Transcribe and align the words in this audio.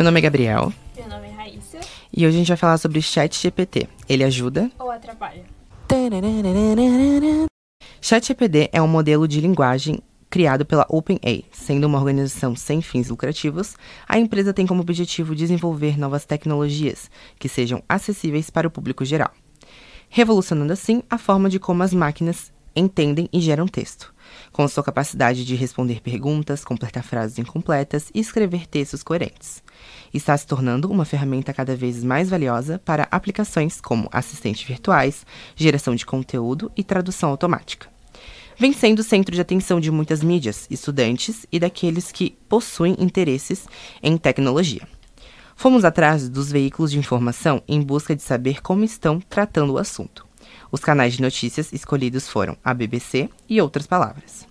Meu 0.00 0.04
nome 0.06 0.18
é 0.18 0.22
Gabriel. 0.22 0.72
Meu 0.96 1.06
nome 1.06 1.28
é 1.28 1.30
Raíssa. 1.30 1.78
E 2.10 2.26
hoje 2.26 2.36
a 2.36 2.38
gente 2.38 2.48
vai 2.48 2.56
falar 2.56 2.78
sobre 2.78 3.02
Chat 3.02 3.38
GPT. 3.38 3.86
Ele 4.08 4.24
ajuda 4.24 4.70
ou 4.78 4.90
atrapalha? 4.90 5.44
ChatGPT 8.00 8.70
é 8.72 8.80
um 8.80 8.88
modelo 8.88 9.28
de 9.28 9.42
linguagem 9.42 10.00
criado 10.30 10.64
pela 10.64 10.86
OpenAI. 10.88 11.44
Sendo 11.52 11.86
uma 11.86 11.98
organização 11.98 12.56
sem 12.56 12.80
fins 12.80 13.10
lucrativos, 13.10 13.76
a 14.08 14.18
empresa 14.18 14.54
tem 14.54 14.66
como 14.66 14.80
objetivo 14.80 15.36
desenvolver 15.36 15.98
novas 15.98 16.24
tecnologias 16.24 17.10
que 17.38 17.46
sejam 17.46 17.82
acessíveis 17.86 18.48
para 18.48 18.66
o 18.66 18.70
público 18.70 19.04
geral, 19.04 19.32
revolucionando 20.08 20.72
assim 20.72 21.02
a 21.10 21.18
forma 21.18 21.50
de 21.50 21.58
como 21.58 21.82
as 21.82 21.92
máquinas 21.92 22.50
entendem 22.74 23.28
e 23.30 23.38
geram 23.38 23.68
texto, 23.68 24.14
com 24.52 24.66
sua 24.68 24.82
capacidade 24.82 25.44
de 25.44 25.54
responder 25.54 26.00
perguntas, 26.00 26.64
completar 26.64 27.02
frases 27.02 27.38
incompletas 27.38 28.10
e 28.14 28.20
escrever 28.20 28.66
textos 28.66 29.02
coerentes. 29.02 29.62
Está 30.12 30.36
se 30.36 30.46
tornando 30.46 30.90
uma 30.90 31.04
ferramenta 31.04 31.52
cada 31.52 31.74
vez 31.76 32.02
mais 32.04 32.28
valiosa 32.28 32.78
para 32.78 33.08
aplicações 33.10 33.80
como 33.80 34.08
assistentes 34.12 34.66
virtuais, 34.66 35.24
geração 35.54 35.94
de 35.94 36.04
conteúdo 36.04 36.70
e 36.76 36.82
tradução 36.82 37.30
automática 37.30 37.88
vem 38.60 38.74
sendo 38.74 39.02
centro 39.02 39.34
de 39.34 39.40
atenção 39.40 39.80
de 39.80 39.90
muitas 39.90 40.22
mídias, 40.22 40.66
estudantes 40.70 41.46
e 41.50 41.58
daqueles 41.58 42.12
que 42.12 42.36
possuem 42.46 42.94
interesses 42.98 43.66
em 44.02 44.18
tecnologia. 44.18 44.86
Fomos 45.56 45.82
atrás 45.82 46.28
dos 46.28 46.52
veículos 46.52 46.90
de 46.90 46.98
informação 46.98 47.62
em 47.66 47.80
busca 47.80 48.14
de 48.14 48.22
saber 48.22 48.60
como 48.60 48.84
estão 48.84 49.18
tratando 49.18 49.72
o 49.72 49.78
assunto. 49.78 50.29
Os 50.72 50.80
canais 50.80 51.14
de 51.14 51.22
notícias 51.22 51.72
escolhidos 51.72 52.28
foram 52.28 52.56
a 52.64 52.72
BBC 52.72 53.28
e 53.48 53.60
outras 53.60 53.86
palavras. 53.86 54.46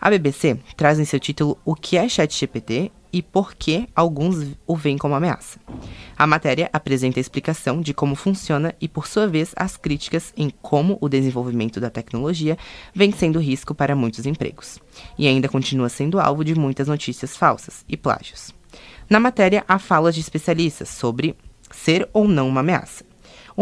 A 0.00 0.08
BBC 0.08 0.58
traz 0.76 0.98
em 0.98 1.04
seu 1.04 1.20
título 1.20 1.58
o 1.64 1.74
que 1.74 1.98
é 1.98 2.08
ChatGPT 2.08 2.90
e 3.12 3.22
por 3.22 3.54
que 3.54 3.88
alguns 3.94 4.56
o 4.66 4.76
veem 4.76 4.96
como 4.96 5.14
ameaça. 5.14 5.58
A 6.16 6.26
matéria 6.26 6.70
apresenta 6.72 7.18
a 7.18 7.20
explicação 7.20 7.80
de 7.80 7.92
como 7.92 8.14
funciona 8.14 8.74
e, 8.80 8.88
por 8.88 9.06
sua 9.06 9.26
vez, 9.26 9.52
as 9.56 9.76
críticas 9.76 10.32
em 10.36 10.48
como 10.62 10.96
o 11.00 11.08
desenvolvimento 11.08 11.80
da 11.80 11.90
tecnologia 11.90 12.56
vem 12.94 13.12
sendo 13.12 13.38
risco 13.38 13.74
para 13.74 13.96
muitos 13.96 14.26
empregos, 14.26 14.78
e 15.18 15.26
ainda 15.26 15.48
continua 15.48 15.88
sendo 15.88 16.20
alvo 16.20 16.44
de 16.44 16.54
muitas 16.54 16.88
notícias 16.88 17.36
falsas 17.36 17.84
e 17.88 17.96
plágios. 17.96 18.54
Na 19.08 19.18
matéria, 19.18 19.64
há 19.66 19.78
falas 19.78 20.14
de 20.14 20.20
especialistas 20.20 20.88
sobre 20.88 21.36
ser 21.70 22.08
ou 22.12 22.28
não 22.28 22.48
uma 22.48 22.60
ameaça. 22.60 23.09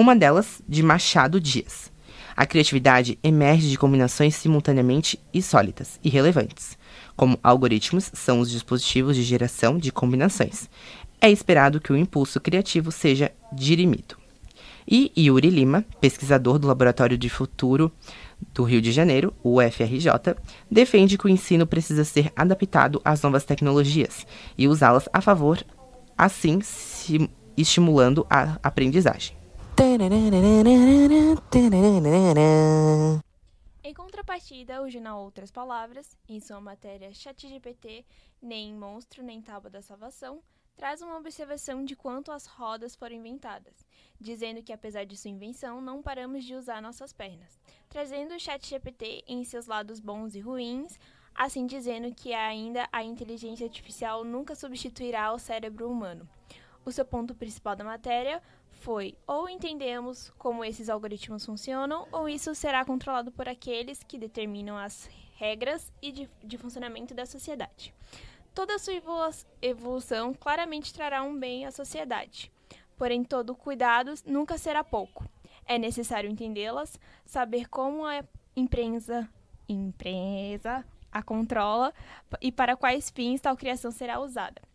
Uma 0.01 0.15
delas, 0.15 0.63
de 0.69 0.81
Machado 0.81 1.41
Dias. 1.41 1.91
A 2.37 2.47
criatividade 2.47 3.19
emerge 3.21 3.69
de 3.69 3.77
combinações 3.77 4.37
simultaneamente 4.37 5.19
insólitas 5.35 5.99
e 6.05 6.09
relevantes 6.09 6.79
como 7.17 7.37
algoritmos 7.43 8.13
são 8.15 8.39
os 8.39 8.49
dispositivos 8.49 9.17
de 9.17 9.25
geração 9.25 9.77
de 9.77 9.91
combinações. 9.91 10.71
É 11.21 11.29
esperado 11.29 11.81
que 11.81 11.93
o 11.93 11.97
impulso 11.97 12.41
criativo 12.41 12.93
seja 12.93 13.33
dirimido. 13.53 14.17
E 14.87 15.11
Yuri 15.19 15.51
Lima, 15.51 15.85
pesquisador 16.01 16.61
do 16.61 16.69
Laboratório 16.69 17.19
de 17.19 17.29
Futuro 17.29 17.91
do 18.55 18.63
Rio 18.63 18.81
de 18.81 18.93
Janeiro, 18.93 19.35
o 19.43 19.59
UFRJ, 19.61 20.37
defende 20.71 21.19
que 21.19 21.27
o 21.27 21.29
ensino 21.29 21.67
precisa 21.67 22.05
ser 22.05 22.33
adaptado 22.37 23.01
às 23.05 23.21
novas 23.21 23.45
tecnologias 23.45 24.25
e 24.57 24.69
usá-las 24.69 25.09
a 25.13 25.21
favor, 25.21 25.59
assim 26.17 26.61
estimulando 27.57 28.25
a 28.31 28.61
aprendizagem. 28.63 29.37
Em 33.85 33.95
contrapartida, 33.95 34.83
o 34.83 34.91
jornal 34.91 35.23
Outras 35.23 35.53
Palavras, 35.53 36.19
em 36.29 36.41
sua 36.41 36.61
matéria 36.61 37.15
ChatGPT, 37.15 38.05
nem 38.43 38.75
monstro 38.75 39.23
nem 39.23 39.41
tábua 39.41 39.71
da 39.71 39.81
salvação, 39.81 40.43
traz 40.75 41.01
uma 41.01 41.17
observação 41.17 41.85
de 41.85 41.95
quanto 41.95 42.33
as 42.33 42.45
rodas 42.45 42.97
foram 42.97 43.15
inventadas, 43.15 43.87
dizendo 44.21 44.65
que 44.65 44.73
apesar 44.73 45.05
de 45.05 45.17
sua 45.17 45.31
invenção, 45.31 45.81
não 45.81 46.03
paramos 46.03 46.45
de 46.45 46.57
usar 46.57 46.83
nossas 46.83 47.13
pernas, 47.13 47.57
trazendo 47.89 48.35
o 48.35 48.41
ChatGPT 48.41 49.23
em 49.29 49.45
seus 49.45 49.67
lados 49.67 50.01
bons 50.01 50.35
e 50.35 50.41
ruins, 50.41 50.99
assim 51.33 51.69
dizendo 51.69 52.13
que 52.13 52.35
ainda 52.35 52.89
a 52.91 53.05
inteligência 53.05 53.65
artificial 53.65 54.25
nunca 54.25 54.57
substituirá 54.57 55.33
o 55.33 55.39
cérebro 55.39 55.89
humano. 55.89 56.29
O 56.89 56.91
seu 56.91 57.05
ponto 57.05 57.35
principal 57.35 57.77
da 57.77 57.85
matéria 57.85 58.43
foi 58.71 59.15
ou 59.27 59.47
entendemos 59.47 60.31
como 60.39 60.65
esses 60.65 60.89
algoritmos 60.89 61.45
funcionam, 61.45 62.09
ou 62.11 62.27
isso 62.27 62.55
será 62.55 62.83
controlado 62.83 63.31
por 63.31 63.47
aqueles 63.47 64.03
que 64.03 64.17
determinam 64.17 64.75
as 64.75 65.07
regras 65.37 65.93
e 66.01 66.11
de, 66.11 66.31
de 66.43 66.57
funcionamento 66.57 67.13
da 67.13 67.27
sociedade. 67.27 67.93
Toda 68.55 68.79
sua 68.79 68.95
evolução 69.61 70.33
claramente 70.33 70.95
trará 70.95 71.23
um 71.23 71.39
bem 71.39 71.67
à 71.67 71.71
sociedade, 71.71 72.51
porém 72.97 73.23
todo 73.23 73.55
cuidado 73.55 74.15
nunca 74.25 74.57
será 74.57 74.83
pouco. 74.83 75.29
É 75.67 75.77
necessário 75.77 76.31
entendê-las, 76.31 76.99
saber 77.23 77.69
como 77.69 78.07
a 78.07 78.25
empresa, 78.57 79.29
empresa 79.69 80.87
a 81.13 81.23
controla 81.23 81.93
e 82.41 82.51
para 82.51 82.79
quais 82.79 83.11
fins 83.11 83.43
tal 83.43 83.59
criação 83.59 83.91
será 83.91 84.19
usada. 84.19 84.68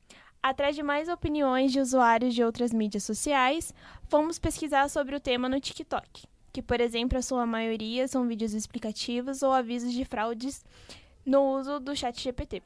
Atrás 0.44 0.76
de 0.76 0.84
mais 0.84 1.08
opiniões 1.08 1.72
de 1.72 1.80
usuários 1.80 2.36
de 2.36 2.44
outras 2.44 2.74
mídias 2.74 3.06
sociais, 3.06 3.74
fomos 4.10 4.38
pesquisar 4.38 4.90
sobre 4.90 5.16
o 5.16 5.20
tema 5.20 5.48
no 5.48 5.58
TikTok, 5.58 6.26
que, 6.52 6.62
por 6.62 6.82
exemplo, 6.82 7.18
a 7.18 7.22
sua 7.22 7.46
maioria 7.46 8.10
são 8.10 8.28
vídeos 8.28 8.54
explicativos 8.54 9.42
ou 9.42 9.54
avisos 9.54 9.94
de 9.94 10.04
fraudes 10.04 10.66
no 11.26 11.58
uso 11.58 11.80
do 11.80 11.96
chat 11.96 12.22
GPT. 12.22 12.62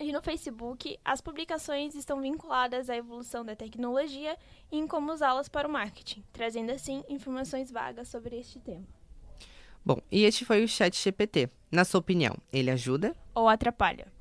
E 0.00 0.10
no 0.10 0.22
Facebook, 0.22 0.98
as 1.04 1.20
publicações 1.20 1.94
estão 1.94 2.18
vinculadas 2.18 2.88
à 2.88 2.96
evolução 2.96 3.44
da 3.44 3.54
tecnologia 3.54 4.34
e 4.70 4.78
em 4.78 4.86
como 4.86 5.12
usá-las 5.12 5.50
para 5.50 5.68
o 5.68 5.70
marketing, 5.70 6.24
trazendo 6.32 6.72
assim 6.72 7.04
informações 7.10 7.70
vagas 7.70 8.08
sobre 8.08 8.38
este 8.38 8.58
tema. 8.58 8.86
Bom, 9.84 10.00
e 10.10 10.24
este 10.24 10.44
foi 10.44 10.64
o 10.64 10.68
Chat 10.68 10.96
GPT. 10.96 11.50
Na 11.70 11.84
sua 11.84 12.00
opinião, 12.00 12.36
ele 12.52 12.70
ajuda 12.70 13.14
ou 13.34 13.48
atrapalha? 13.48 14.11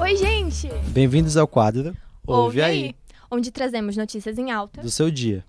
Oi, 0.00 0.16
gente! 0.16 0.70
Bem-vindos 0.88 1.36
ao 1.36 1.46
quadro 1.46 1.94
Ouve, 2.26 2.42
Ouve 2.44 2.62
aí, 2.62 2.94
onde 3.30 3.50
trazemos 3.50 3.94
notícias 3.94 4.38
em 4.38 4.50
alta 4.50 4.80
do 4.80 4.90
seu 4.90 5.10
dia. 5.10 5.44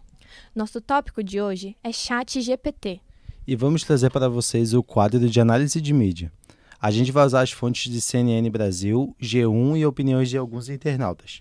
Nosso 0.53 0.81
tópico 0.81 1.23
de 1.23 1.39
hoje 1.39 1.77
é 1.81 1.93
Chat 1.93 2.41
GPT. 2.41 2.99
E 3.47 3.55
vamos 3.55 3.83
trazer 3.83 4.09
para 4.09 4.27
vocês 4.27 4.73
o 4.73 4.83
quadro 4.83 5.29
de 5.29 5.39
análise 5.39 5.79
de 5.79 5.93
mídia. 5.93 6.29
A 6.77 6.91
gente 6.91 7.09
vai 7.09 7.25
usar 7.25 7.39
as 7.39 7.51
fontes 7.51 7.89
de 7.89 8.01
CNN 8.01 8.49
Brasil, 8.49 9.15
G1 9.17 9.77
e 9.77 9.85
opiniões 9.85 10.29
de 10.29 10.37
alguns 10.37 10.67
internautas. 10.67 11.39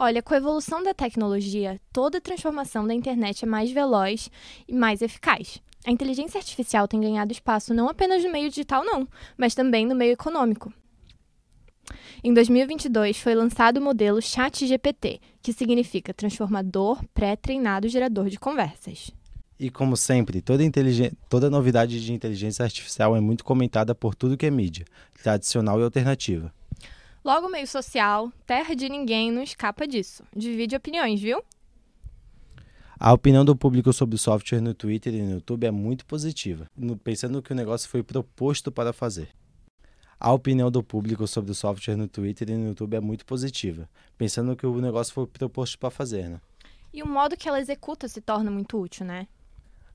Olha, 0.00 0.22
com 0.22 0.32
a 0.32 0.36
evolução 0.36 0.80
da 0.80 0.94
tecnologia, 0.94 1.80
toda 1.92 2.20
transformação 2.20 2.86
da 2.86 2.94
internet 2.94 3.44
é 3.44 3.48
mais 3.48 3.72
veloz 3.72 4.30
e 4.68 4.72
mais 4.72 5.02
eficaz. 5.02 5.60
A 5.84 5.90
inteligência 5.90 6.38
artificial 6.38 6.86
tem 6.86 7.00
ganhado 7.00 7.32
espaço 7.32 7.74
não 7.74 7.88
apenas 7.88 8.22
no 8.22 8.30
meio 8.30 8.48
digital, 8.48 8.84
não, 8.84 9.08
mas 9.36 9.56
também 9.56 9.84
no 9.84 9.96
meio 9.96 10.12
econômico. 10.12 10.72
Em 12.22 12.32
2022 12.32 13.18
foi 13.18 13.34
lançado 13.34 13.78
o 13.78 13.82
modelo 13.82 14.22
ChatGPT, 14.22 15.20
que 15.42 15.52
significa 15.52 16.14
transformador 16.14 17.04
pré-treinado 17.12 17.88
gerador 17.88 18.28
de 18.28 18.38
conversas. 18.38 19.10
E 19.58 19.68
como 19.68 19.96
sempre, 19.96 20.40
toda, 20.40 20.62
toda 21.28 21.50
novidade 21.50 22.04
de 22.04 22.12
inteligência 22.12 22.64
artificial 22.64 23.16
é 23.16 23.20
muito 23.20 23.42
comentada 23.44 23.96
por 23.96 24.14
tudo 24.14 24.36
que 24.36 24.46
é 24.46 24.50
mídia, 24.50 24.84
tradicional 25.20 25.80
e 25.80 25.82
alternativa. 25.82 26.52
Logo, 27.28 27.46
meio 27.50 27.66
social, 27.66 28.32
terra 28.46 28.74
de 28.74 28.88
ninguém 28.88 29.30
não 29.30 29.42
escapa 29.42 29.86
disso. 29.86 30.22
Divide 30.34 30.74
opiniões, 30.74 31.20
viu? 31.20 31.44
A 32.98 33.12
opinião 33.12 33.44
do 33.44 33.54
público 33.54 33.92
sobre 33.92 34.14
o 34.14 34.18
software 34.18 34.62
no 34.62 34.72
Twitter 34.72 35.12
e 35.12 35.20
no 35.20 35.32
YouTube 35.32 35.66
é 35.66 35.70
muito 35.70 36.06
positiva, 36.06 36.70
pensando 37.04 37.42
que 37.42 37.52
o 37.52 37.54
negócio 37.54 37.86
foi 37.86 38.02
proposto 38.02 38.72
para 38.72 38.94
fazer. 38.94 39.28
A 40.18 40.32
opinião 40.32 40.70
do 40.70 40.82
público 40.82 41.26
sobre 41.26 41.50
o 41.50 41.54
software 41.54 41.96
no 41.96 42.08
Twitter 42.08 42.48
e 42.48 42.56
no 42.56 42.68
YouTube 42.68 42.94
é 42.94 43.00
muito 43.00 43.26
positiva, 43.26 43.86
pensando 44.16 44.56
que 44.56 44.66
o 44.66 44.80
negócio 44.80 45.12
foi 45.12 45.26
proposto 45.26 45.78
para 45.78 45.90
fazer, 45.90 46.30
né? 46.30 46.40
E 46.94 47.02
o 47.02 47.06
modo 47.06 47.36
que 47.36 47.46
ela 47.46 47.60
executa 47.60 48.08
se 48.08 48.22
torna 48.22 48.50
muito 48.50 48.80
útil, 48.80 49.04
né? 49.04 49.28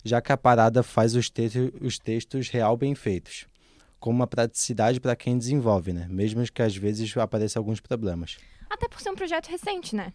já 0.04 0.22
que 0.22 0.32
a 0.32 0.38
parada 0.38 0.84
faz 0.84 1.16
os, 1.16 1.30
te 1.30 1.50
os 1.82 1.98
textos 1.98 2.50
real 2.50 2.76
bem 2.76 2.94
feitos, 2.94 3.48
com 4.04 4.12
uma 4.12 4.28
praticidade 4.28 5.00
para 5.00 5.16
quem 5.16 5.38
desenvolve, 5.38 5.94
né? 5.94 6.08
Mesmo 6.10 6.44
que 6.52 6.62
às 6.62 6.76
vezes 6.76 7.16
apareçam 7.16 7.62
alguns 7.62 7.80
problemas. 7.80 8.36
Até 8.70 8.86
por 8.90 9.00
ser 9.00 9.12
um 9.12 9.16
projeto 9.16 9.48
recente, 9.48 9.96
né? 9.96 10.12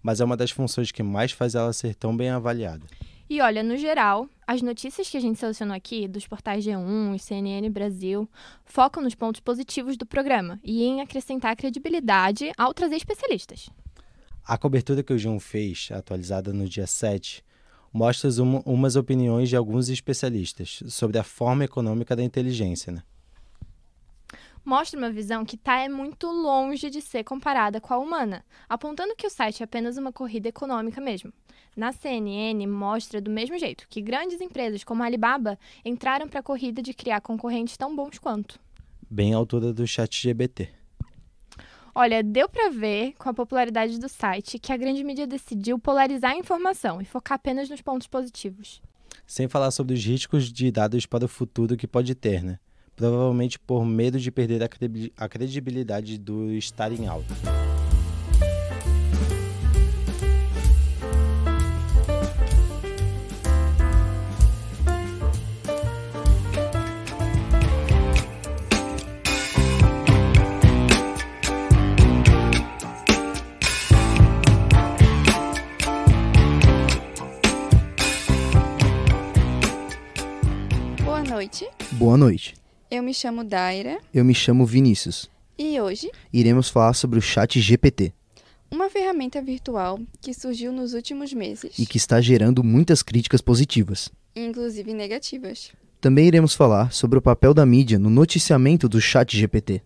Mas 0.00 0.20
é 0.20 0.24
uma 0.24 0.36
das 0.36 0.52
funções 0.52 0.92
que 0.92 1.02
mais 1.02 1.32
faz 1.32 1.56
ela 1.56 1.72
ser 1.72 1.96
tão 1.96 2.16
bem 2.16 2.30
avaliada. 2.30 2.86
E 3.28 3.40
olha, 3.40 3.60
no 3.64 3.76
geral, 3.76 4.28
as 4.46 4.62
notícias 4.62 5.10
que 5.10 5.16
a 5.16 5.20
gente 5.20 5.40
selecionou 5.40 5.76
aqui, 5.76 6.06
dos 6.06 6.24
portais 6.24 6.64
G1 6.64 7.16
e 7.16 7.18
CNN 7.18 7.68
Brasil, 7.68 8.30
focam 8.64 9.02
nos 9.02 9.16
pontos 9.16 9.40
positivos 9.40 9.96
do 9.96 10.06
programa 10.06 10.60
e 10.62 10.84
em 10.84 11.00
acrescentar 11.00 11.56
credibilidade 11.56 12.52
ao 12.56 12.72
trazer 12.72 12.94
especialistas. 12.94 13.68
A 14.46 14.56
cobertura 14.56 15.02
que 15.02 15.12
o 15.12 15.16
G1 15.16 15.40
fez, 15.40 15.88
atualizada 15.90 16.52
no 16.52 16.68
dia 16.68 16.86
7, 16.86 17.44
mostra 17.92 18.30
um, 18.40 18.58
umas 18.58 18.94
opiniões 18.94 19.48
de 19.48 19.56
alguns 19.56 19.88
especialistas 19.88 20.80
sobre 20.86 21.18
a 21.18 21.24
forma 21.24 21.64
econômica 21.64 22.14
da 22.14 22.22
inteligência. 22.22 22.92
Né? 22.92 23.02
Mostra 24.64 24.98
uma 24.98 25.10
visão 25.10 25.44
que 25.44 25.56
está 25.56 25.78
é 25.80 25.88
muito 25.88 26.26
longe 26.26 26.88
de 26.90 27.00
ser 27.00 27.24
comparada 27.24 27.80
com 27.80 27.92
a 27.92 27.98
humana, 27.98 28.44
apontando 28.68 29.16
que 29.16 29.26
o 29.26 29.30
site 29.30 29.62
é 29.62 29.64
apenas 29.64 29.96
uma 29.96 30.12
corrida 30.12 30.48
econômica 30.48 31.00
mesmo. 31.00 31.32
Na 31.76 31.92
CNN, 31.92 32.66
mostra 32.66 33.20
do 33.20 33.30
mesmo 33.30 33.58
jeito 33.58 33.86
que 33.88 34.02
grandes 34.02 34.40
empresas 34.40 34.84
como 34.84 35.02
a 35.02 35.06
Alibaba 35.06 35.58
entraram 35.84 36.28
para 36.28 36.40
a 36.40 36.42
corrida 36.42 36.82
de 36.82 36.92
criar 36.92 37.20
concorrentes 37.20 37.76
tão 37.76 37.94
bons 37.94 38.18
quanto. 38.18 38.60
Bem 39.10 39.34
à 39.34 39.36
altura 39.36 39.72
do 39.72 39.86
chat 39.86 40.22
GBT. 40.22 40.68
Olha, 41.94 42.22
deu 42.22 42.48
para 42.48 42.70
ver 42.70 43.12
com 43.18 43.28
a 43.28 43.34
popularidade 43.34 43.98
do 43.98 44.08
site 44.08 44.58
que 44.58 44.72
a 44.72 44.76
grande 44.76 45.04
mídia 45.04 45.26
decidiu 45.26 45.78
polarizar 45.78 46.32
a 46.32 46.36
informação 46.36 47.02
e 47.02 47.04
focar 47.04 47.36
apenas 47.36 47.68
nos 47.68 47.82
pontos 47.82 48.06
positivos. 48.06 48.80
Sem 49.26 49.46
falar 49.46 49.70
sobre 49.70 49.94
os 49.94 50.04
riscos 50.04 50.50
de 50.50 50.70
dados 50.70 51.04
para 51.04 51.26
o 51.26 51.28
futuro 51.28 51.76
que 51.76 51.86
pode 51.86 52.14
ter, 52.14 52.42
né? 52.42 52.58
Provavelmente 53.10 53.58
por 53.58 53.84
medo 53.84 54.18
de 54.18 54.30
perder 54.30 54.62
a 55.16 55.28
credibilidade 55.28 56.18
do 56.18 56.52
estar 56.52 56.92
em 56.92 57.08
alta. 57.08 57.34
Boa 81.04 81.24
noite. 81.24 81.68
Boa 81.92 82.16
noite. 82.16 82.61
Eu 82.94 83.02
me 83.02 83.14
chamo 83.14 83.42
Daira. 83.42 83.98
Eu 84.12 84.22
me 84.22 84.34
chamo 84.34 84.66
Vinícius. 84.66 85.26
E 85.58 85.80
hoje 85.80 86.10
iremos 86.30 86.68
falar 86.68 86.92
sobre 86.92 87.18
o 87.18 87.22
Chat 87.22 87.58
GPT. 87.58 88.12
Uma 88.70 88.90
ferramenta 88.90 89.40
virtual 89.40 89.98
que 90.20 90.34
surgiu 90.34 90.70
nos 90.70 90.92
últimos 90.92 91.32
meses. 91.32 91.78
E 91.78 91.86
que 91.86 91.96
está 91.96 92.20
gerando 92.20 92.62
muitas 92.62 93.02
críticas 93.02 93.40
positivas. 93.40 94.10
Inclusive 94.36 94.92
negativas. 94.92 95.72
Também 96.02 96.26
iremos 96.26 96.52
falar 96.54 96.92
sobre 96.92 97.18
o 97.18 97.22
papel 97.22 97.54
da 97.54 97.64
mídia 97.64 97.98
no 97.98 98.10
noticiamento 98.10 98.86
do 98.90 99.00
Chat 99.00 99.34
GPT. 99.34 99.80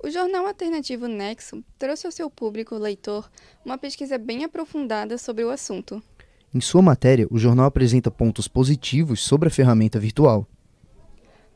O 0.00 0.08
jornal 0.08 0.46
alternativo 0.46 1.08
Nexo 1.08 1.64
trouxe 1.76 2.06
ao 2.06 2.12
seu 2.12 2.30
público 2.30 2.76
leitor 2.76 3.28
uma 3.64 3.76
pesquisa 3.76 4.18
bem 4.18 4.44
aprofundada 4.44 5.18
sobre 5.18 5.42
o 5.42 5.50
assunto. 5.50 6.00
Em 6.54 6.60
sua 6.60 6.80
matéria, 6.80 7.26
o 7.28 7.38
jornal 7.38 7.66
apresenta 7.66 8.08
pontos 8.08 8.46
positivos 8.46 9.20
sobre 9.20 9.48
a 9.48 9.50
ferramenta 9.50 9.98
virtual 9.98 10.46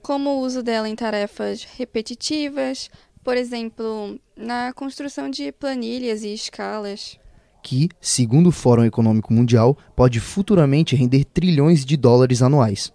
como 0.03 0.31
o 0.31 0.41
uso 0.41 0.63
dela 0.63 0.89
em 0.89 0.97
tarefas 0.97 1.65
repetitivas, 1.77 2.91
por 3.23 3.37
exemplo, 3.37 4.19
na 4.37 4.73
construção 4.73 5.31
de 5.31 5.53
planilhas 5.53 6.23
e 6.23 6.33
escalas. 6.33 7.19
Que, 7.63 7.89
segundo 8.01 8.49
o 8.49 8.53
Fórum 8.53 8.85
Econômico 8.85 9.33
Mundial, 9.33 9.77
pode 9.95 10.19
futuramente 10.19 10.97
render 10.97 11.25
trilhões 11.25 11.85
de 11.85 11.97
dólares 11.97 12.41
anuais. 12.41 12.93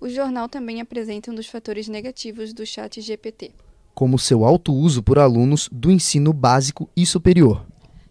O 0.00 0.08
jornal 0.08 0.48
também 0.48 0.80
apresenta 0.80 1.30
um 1.30 1.34
dos 1.34 1.46
fatores 1.46 1.86
negativos 1.86 2.52
do 2.52 2.66
chat 2.66 3.00
GPT. 3.00 3.52
Como 3.94 4.18
seu 4.18 4.44
alto 4.44 4.74
uso 4.74 5.02
por 5.02 5.18
alunos 5.18 5.68
do 5.70 5.90
ensino 5.90 6.32
básico 6.32 6.90
e 6.96 7.06
superior. 7.06 7.64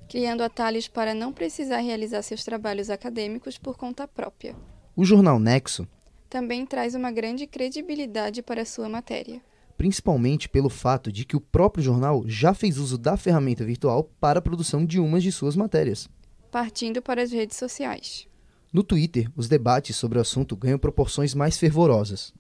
Criando 0.08 0.44
atalhos 0.44 0.88
para 0.88 1.14
não 1.14 1.34
precisar 1.34 1.80
realizar 1.80 2.22
seus 2.22 2.46
trabalhos 2.46 2.90
acadêmicos 2.90 3.58
por 3.58 3.76
conta 3.76 4.08
própria. 4.08 4.56
O 4.96 5.04
jornal 5.04 5.40
Nexo 5.40 5.86
também 6.32 6.66
traz 6.66 6.96
uma 6.96 7.12
grande 7.12 7.46
credibilidade 7.46 8.42
para 8.42 8.64
sua 8.64 8.88
matéria. 8.88 9.42
Principalmente 9.78 10.48
pelo 10.48 10.70
fato 10.70 11.12
de 11.12 11.26
que 11.26 11.36
o 11.36 11.42
próprio 11.42 11.84
jornal 11.84 12.24
já 12.26 12.54
fez 12.54 12.78
uso 12.78 12.98
da 12.98 13.18
ferramenta 13.18 13.66
virtual 13.66 14.10
para 14.18 14.40
a 14.40 14.42
produção 14.42 14.86
de 14.86 14.98
umas 14.98 15.24
de 15.24 15.32
suas 15.32 15.58
matérias. 15.58 16.08
Partindo 16.50 17.02
para 17.02 17.22
as 17.22 17.34
redes 17.34 17.58
sociais. 17.58 18.28
No 18.72 18.82
Twitter, 18.82 19.30
os 19.36 19.50
debates 19.50 19.98
sobre 19.98 20.18
o 20.18 20.22
assunto 20.22 20.56
ganham 20.56 20.80
proporções 20.80 21.36
mais 21.36 21.58
fervorosas. 21.58 22.34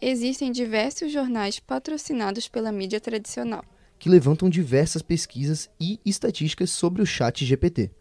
Existem 0.00 0.50
diversos 0.50 1.12
jornais 1.12 1.60
patrocinados 1.60 2.48
pela 2.48 2.72
mídia 2.72 2.98
tradicional 2.98 3.62
que 3.98 4.08
levantam 4.08 4.50
diversas 4.50 5.00
pesquisas 5.00 5.70
e 5.78 6.00
estatísticas 6.04 6.70
sobre 6.70 7.02
o 7.02 7.06
chat 7.06 7.44
GPT. 7.44 7.92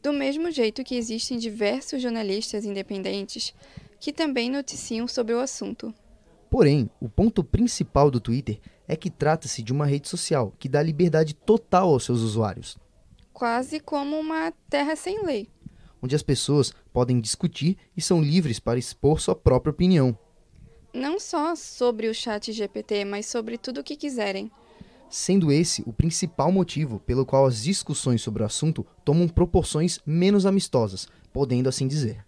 Do 0.00 0.12
mesmo 0.12 0.52
jeito 0.52 0.84
que 0.84 0.94
existem 0.94 1.36
diversos 1.36 2.00
jornalistas 2.00 2.64
independentes 2.64 3.52
que 4.00 4.12
também 4.12 4.50
noticiam 4.50 5.06
sobre 5.08 5.34
o 5.34 5.40
assunto. 5.40 5.92
Porém, 6.50 6.88
o 7.00 7.08
ponto 7.08 7.44
principal 7.44 8.10
do 8.10 8.20
Twitter 8.20 8.58
é 8.86 8.96
que 8.96 9.10
trata-se 9.10 9.62
de 9.62 9.72
uma 9.72 9.84
rede 9.84 10.08
social 10.08 10.52
que 10.58 10.68
dá 10.68 10.82
liberdade 10.82 11.34
total 11.34 11.90
aos 11.90 12.04
seus 12.04 12.20
usuários. 12.20 12.78
Quase 13.32 13.80
como 13.80 14.18
uma 14.18 14.52
terra 14.70 14.96
sem 14.96 15.24
lei. 15.24 15.48
Onde 16.02 16.16
as 16.16 16.22
pessoas 16.22 16.72
podem 16.92 17.20
discutir 17.20 17.76
e 17.96 18.00
são 18.00 18.22
livres 18.22 18.58
para 18.58 18.78
expor 18.78 19.20
sua 19.20 19.34
própria 19.34 19.70
opinião. 19.70 20.16
Não 20.94 21.20
só 21.20 21.54
sobre 21.54 22.08
o 22.08 22.14
chat 22.14 22.50
GPT, 22.50 23.04
mas 23.04 23.26
sobre 23.26 23.58
tudo 23.58 23.80
o 23.80 23.84
que 23.84 23.96
quiserem. 23.96 24.50
Sendo 25.10 25.52
esse 25.52 25.82
o 25.86 25.92
principal 25.92 26.50
motivo 26.50 27.00
pelo 27.00 27.26
qual 27.26 27.46
as 27.46 27.62
discussões 27.62 28.22
sobre 28.22 28.42
o 28.42 28.46
assunto 28.46 28.86
tomam 29.04 29.28
proporções 29.28 30.00
menos 30.04 30.46
amistosas, 30.46 31.08
podendo 31.32 31.68
assim 31.68 31.86
dizer. 31.86 32.27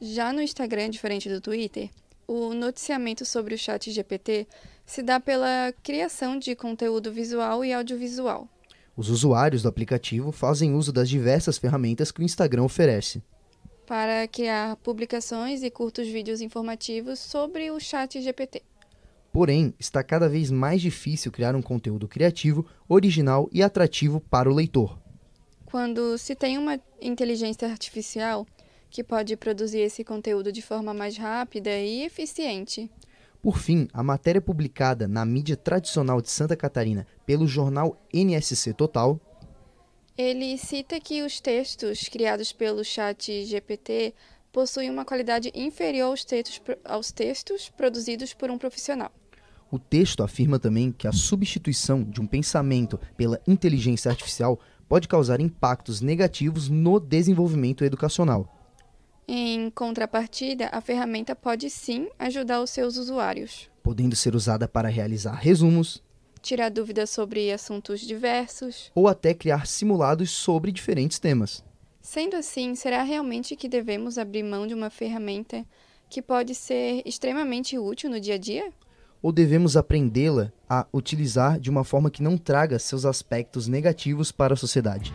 Já 0.00 0.32
no 0.32 0.40
Instagram, 0.40 0.88
diferente 0.88 1.28
do 1.28 1.42
Twitter, 1.42 1.90
o 2.26 2.54
noticiamento 2.54 3.26
sobre 3.26 3.54
o 3.54 3.58
chat 3.58 3.90
GPT 3.90 4.46
se 4.86 5.02
dá 5.02 5.20
pela 5.20 5.74
criação 5.82 6.38
de 6.38 6.54
conteúdo 6.54 7.12
visual 7.12 7.62
e 7.62 7.72
audiovisual. 7.72 8.48
Os 8.96 9.10
usuários 9.10 9.62
do 9.62 9.68
aplicativo 9.68 10.32
fazem 10.32 10.74
uso 10.74 10.90
das 10.90 11.08
diversas 11.08 11.58
ferramentas 11.58 12.10
que 12.10 12.20
o 12.20 12.24
Instagram 12.24 12.62
oferece. 12.62 13.22
Para 13.86 14.26
criar 14.26 14.76
publicações 14.76 15.62
e 15.62 15.70
curtos 15.70 16.08
vídeos 16.08 16.40
informativos 16.40 17.18
sobre 17.18 17.70
o 17.70 17.78
chat 17.78 18.22
GPT. 18.22 18.62
Porém, 19.32 19.74
está 19.78 20.02
cada 20.02 20.28
vez 20.28 20.50
mais 20.50 20.80
difícil 20.80 21.30
criar 21.30 21.54
um 21.54 21.62
conteúdo 21.62 22.08
criativo, 22.08 22.66
original 22.88 23.48
e 23.52 23.62
atrativo 23.62 24.18
para 24.18 24.50
o 24.50 24.54
leitor. 24.54 24.98
Quando 25.66 26.16
se 26.16 26.34
tem 26.34 26.58
uma 26.58 26.80
inteligência 27.00 27.68
artificial, 27.68 28.46
que 28.90 29.04
pode 29.04 29.36
produzir 29.36 29.78
esse 29.78 30.02
conteúdo 30.02 30.50
de 30.50 30.60
forma 30.60 30.92
mais 30.92 31.16
rápida 31.16 31.70
e 31.70 32.02
eficiente. 32.02 32.90
Por 33.40 33.56
fim, 33.56 33.88
a 33.92 34.02
matéria 34.02 34.40
publicada 34.40 35.08
na 35.08 35.24
mídia 35.24 35.56
tradicional 35.56 36.20
de 36.20 36.28
Santa 36.28 36.54
Catarina 36.56 37.06
pelo 37.24 37.46
jornal 37.46 37.96
NSC 38.12 38.74
Total. 38.74 39.18
Ele 40.18 40.58
cita 40.58 41.00
que 41.00 41.22
os 41.22 41.40
textos 41.40 42.08
criados 42.08 42.52
pelo 42.52 42.84
chat 42.84 43.46
GPT 43.46 44.14
possuem 44.52 44.90
uma 44.90 45.04
qualidade 45.04 45.50
inferior 45.54 46.08
aos 46.08 46.24
textos, 46.24 46.60
aos 46.84 47.12
textos 47.12 47.70
produzidos 47.70 48.34
por 48.34 48.50
um 48.50 48.58
profissional. 48.58 49.10
O 49.70 49.78
texto 49.78 50.22
afirma 50.22 50.58
também 50.58 50.90
que 50.90 51.06
a 51.06 51.12
substituição 51.12 52.02
de 52.02 52.20
um 52.20 52.26
pensamento 52.26 52.98
pela 53.16 53.40
inteligência 53.46 54.10
artificial 54.10 54.58
pode 54.88 55.06
causar 55.06 55.40
impactos 55.40 56.00
negativos 56.00 56.68
no 56.68 56.98
desenvolvimento 56.98 57.84
educacional. 57.84 58.59
Em 59.32 59.70
contrapartida, 59.70 60.68
a 60.72 60.80
ferramenta 60.80 61.36
pode 61.36 61.70
sim 61.70 62.08
ajudar 62.18 62.60
os 62.60 62.70
seus 62.70 62.96
usuários, 62.96 63.70
podendo 63.80 64.16
ser 64.16 64.34
usada 64.34 64.66
para 64.66 64.88
realizar 64.88 65.34
resumos, 65.34 66.02
tirar 66.42 66.68
dúvidas 66.68 67.10
sobre 67.10 67.52
assuntos 67.52 68.00
diversos 68.00 68.90
ou 68.92 69.06
até 69.06 69.32
criar 69.32 69.68
simulados 69.68 70.32
sobre 70.32 70.72
diferentes 70.72 71.20
temas. 71.20 71.64
Sendo 72.02 72.34
assim, 72.34 72.74
será 72.74 73.04
realmente 73.04 73.54
que 73.54 73.68
devemos 73.68 74.18
abrir 74.18 74.42
mão 74.42 74.66
de 74.66 74.74
uma 74.74 74.90
ferramenta 74.90 75.64
que 76.08 76.20
pode 76.20 76.52
ser 76.52 77.00
extremamente 77.06 77.78
útil 77.78 78.10
no 78.10 78.18
dia 78.18 78.34
a 78.34 78.38
dia? 78.38 78.72
Ou 79.22 79.30
devemos 79.30 79.76
aprendê-la 79.76 80.52
a 80.68 80.88
utilizar 80.92 81.60
de 81.60 81.70
uma 81.70 81.84
forma 81.84 82.10
que 82.10 82.20
não 82.20 82.36
traga 82.36 82.80
seus 82.80 83.04
aspectos 83.04 83.68
negativos 83.68 84.32
para 84.32 84.54
a 84.54 84.56
sociedade? 84.56 85.14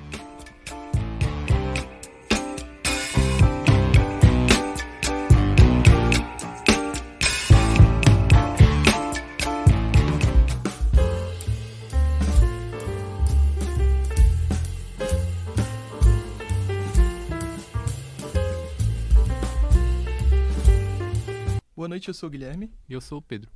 Boa 21.85 21.89
noite, 21.89 22.07
eu 22.07 22.15
sou 22.15 22.25
o 22.25 22.31
Guilherme. 22.31 22.71
E 22.89 22.93
eu 22.93 22.99
sou 22.99 23.19
o 23.19 23.21
Pedro. 23.21 23.47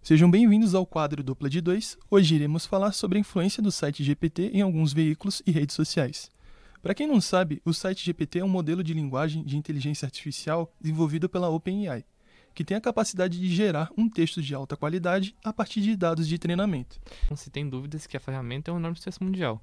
Sejam 0.00 0.30
bem-vindos 0.30 0.74
ao 0.74 0.86
quadro 0.86 1.22
Dupla 1.22 1.50
de 1.50 1.60
Dois. 1.60 1.98
Hoje 2.10 2.34
iremos 2.34 2.64
falar 2.64 2.92
sobre 2.92 3.18
a 3.18 3.20
influência 3.20 3.62
do 3.62 3.70
site 3.70 4.02
GPT 4.02 4.44
em 4.54 4.62
alguns 4.62 4.94
veículos 4.94 5.42
e 5.46 5.50
redes 5.50 5.76
sociais. 5.76 6.30
Para 6.80 6.94
quem 6.94 7.06
não 7.06 7.20
sabe, 7.20 7.60
o 7.66 7.74
site 7.74 8.02
GPT 8.02 8.38
é 8.38 8.44
um 8.46 8.48
modelo 8.48 8.82
de 8.82 8.94
linguagem 8.94 9.44
de 9.44 9.58
inteligência 9.58 10.06
artificial 10.06 10.74
desenvolvido 10.80 11.28
pela 11.28 11.50
OpenAI, 11.50 12.02
que 12.54 12.64
tem 12.64 12.78
a 12.78 12.80
capacidade 12.80 13.38
de 13.38 13.54
gerar 13.54 13.90
um 13.94 14.08
texto 14.08 14.40
de 14.40 14.54
alta 14.54 14.74
qualidade 14.74 15.36
a 15.44 15.52
partir 15.52 15.82
de 15.82 15.94
dados 15.94 16.26
de 16.26 16.38
treinamento. 16.38 16.98
Não 17.28 17.36
se 17.36 17.50
tem 17.50 17.68
dúvidas 17.68 18.06
que 18.06 18.16
a 18.16 18.20
ferramenta 18.20 18.70
é 18.70 18.74
um 18.74 18.78
enorme 18.78 18.96
sucesso 18.96 19.22
mundial, 19.22 19.62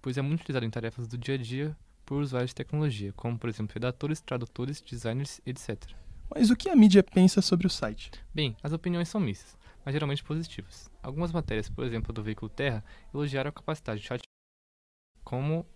pois 0.00 0.16
é 0.16 0.22
muito 0.22 0.42
utilizada 0.42 0.64
em 0.64 0.70
tarefas 0.70 1.08
do 1.08 1.18
dia 1.18 1.34
a 1.34 1.38
dia 1.38 1.76
por 2.06 2.22
usuários 2.22 2.52
de 2.52 2.54
tecnologia, 2.54 3.12
como 3.16 3.36
por 3.36 3.50
exemplo 3.50 3.74
redatores, 3.74 4.20
tradutores, 4.20 4.80
designers, 4.80 5.40
etc. 5.44 5.76
Mas 6.34 6.50
o 6.50 6.56
que 6.56 6.68
a 6.68 6.76
mídia 6.76 7.02
pensa 7.02 7.40
sobre 7.40 7.66
o 7.66 7.70
site? 7.70 8.10
Bem, 8.34 8.56
as 8.62 8.72
opiniões 8.72 9.08
são 9.08 9.20
mistas, 9.20 9.56
mas 9.84 9.92
geralmente 9.92 10.22
positivas. 10.22 10.90
Algumas 11.02 11.32
matérias, 11.32 11.68
por 11.68 11.84
exemplo, 11.84 12.12
do 12.12 12.22
veículo 12.22 12.48
Terra, 12.48 12.84
elogiaram 13.12 13.48
a 13.48 13.52
capacidade 13.52 14.00
de 14.00 14.06
chat 14.06 14.22
como 15.24 15.66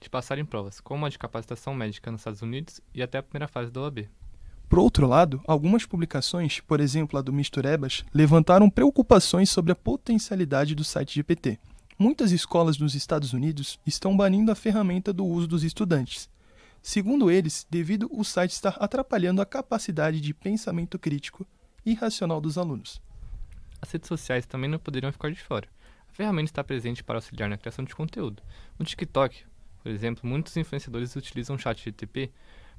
de 0.00 0.08
passar 0.08 0.38
em 0.38 0.44
provas, 0.44 0.80
como 0.80 1.04
a 1.04 1.08
de 1.08 1.18
capacitação 1.18 1.74
médica 1.74 2.10
nos 2.10 2.20
Estados 2.20 2.42
Unidos 2.42 2.80
e 2.94 3.02
até 3.02 3.18
a 3.18 3.22
primeira 3.22 3.46
fase 3.46 3.70
da 3.70 3.80
OAB. 3.80 4.08
Por 4.68 4.78
outro 4.78 5.06
lado, 5.06 5.42
algumas 5.46 5.84
publicações, 5.84 6.60
por 6.60 6.80
exemplo 6.80 7.18
a 7.18 7.22
do 7.22 7.32
Misturebas, 7.32 8.04
levantaram 8.14 8.70
preocupações 8.70 9.50
sobre 9.50 9.72
a 9.72 9.76
potencialidade 9.76 10.76
do 10.76 10.84
site 10.84 11.16
GPT. 11.16 11.58
Muitas 11.98 12.30
escolas 12.32 12.78
nos 12.78 12.94
Estados 12.94 13.32
Unidos 13.32 13.78
estão 13.84 14.16
banindo 14.16 14.50
a 14.50 14.54
ferramenta 14.54 15.12
do 15.12 15.26
uso 15.26 15.48
dos 15.48 15.64
estudantes. 15.64 16.29
Segundo 16.82 17.30
eles, 17.30 17.66
devido 17.70 18.08
o 18.10 18.24
site 18.24 18.52
estar 18.52 18.76
atrapalhando 18.80 19.42
a 19.42 19.46
capacidade 19.46 20.20
de 20.20 20.32
pensamento 20.32 20.98
crítico 20.98 21.46
e 21.84 21.94
racional 21.94 22.40
dos 22.40 22.56
alunos. 22.56 23.00
As 23.80 23.90
redes 23.90 24.08
sociais 24.08 24.46
também 24.46 24.68
não 24.68 24.78
poderiam 24.78 25.12
ficar 25.12 25.30
de 25.30 25.42
fora. 25.42 25.68
A 26.08 26.12
ferramenta 26.12 26.50
está 26.50 26.64
presente 26.64 27.04
para 27.04 27.18
auxiliar 27.18 27.48
na 27.48 27.58
criação 27.58 27.84
de 27.84 27.94
conteúdo. 27.94 28.42
No 28.78 28.84
TikTok, 28.84 29.44
por 29.82 29.90
exemplo, 29.90 30.28
muitos 30.28 30.56
influenciadores 30.56 31.14
utilizam 31.16 31.56
o 31.56 31.58
ChatGPT 31.58 32.30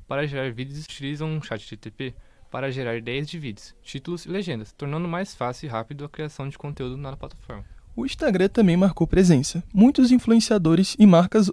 para 0.07 0.27
gerar 0.27 0.51
vídeos 0.51 0.79
e 0.79 0.83
utilizam 0.83 1.37
o 1.37 1.43
ChatGPT 1.43 2.13
para 2.51 2.71
gerar 2.71 2.97
ideias 2.97 3.29
de 3.29 3.39
vídeos, 3.39 3.73
títulos 3.81 4.25
e 4.25 4.29
legendas, 4.29 4.73
tornando 4.73 5.07
mais 5.07 5.33
fácil 5.33 5.67
e 5.67 5.69
rápido 5.69 6.03
a 6.03 6.09
criação 6.09 6.49
de 6.49 6.57
conteúdo 6.57 6.97
na 6.97 7.15
plataforma. 7.15 7.65
O 7.95 8.05
Instagram 8.05 8.49
também 8.49 8.75
marcou 8.75 9.07
presença. 9.07 9.63
Muitos 9.73 10.11
influenciadores 10.11 10.95
e 10.99 11.05
marcas 11.05 11.51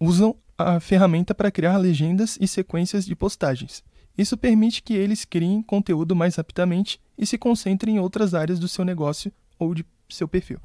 usam 0.00 0.36
a 0.58 0.80
ferramenta 0.80 1.34
para 1.34 1.50
criar 1.50 1.76
legendas 1.76 2.38
e 2.40 2.48
sequências 2.48 3.04
de 3.04 3.14
postagens. 3.14 3.84
Isso 4.16 4.36
permite 4.36 4.82
que 4.82 4.94
eles 4.94 5.24
criem 5.24 5.62
conteúdo 5.62 6.16
mais 6.16 6.36
rapidamente 6.36 6.98
e 7.18 7.26
se 7.26 7.36
concentrem 7.36 7.96
em 7.96 7.98
outras 7.98 8.32
áreas 8.32 8.58
do 8.58 8.66
seu 8.66 8.84
negócio 8.84 9.30
ou 9.58 9.74
de 9.74 9.84
seu 10.08 10.26
perfil. 10.26 10.58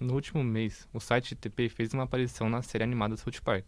No 0.00 0.14
último 0.14 0.42
mês, 0.42 0.88
o 0.94 1.00
site 1.00 1.34
TP 1.34 1.68
fez 1.68 1.92
uma 1.92 2.04
aparição 2.04 2.48
na 2.48 2.62
série 2.62 2.84
animada 2.84 3.18
South 3.18 3.42
Park. 3.44 3.64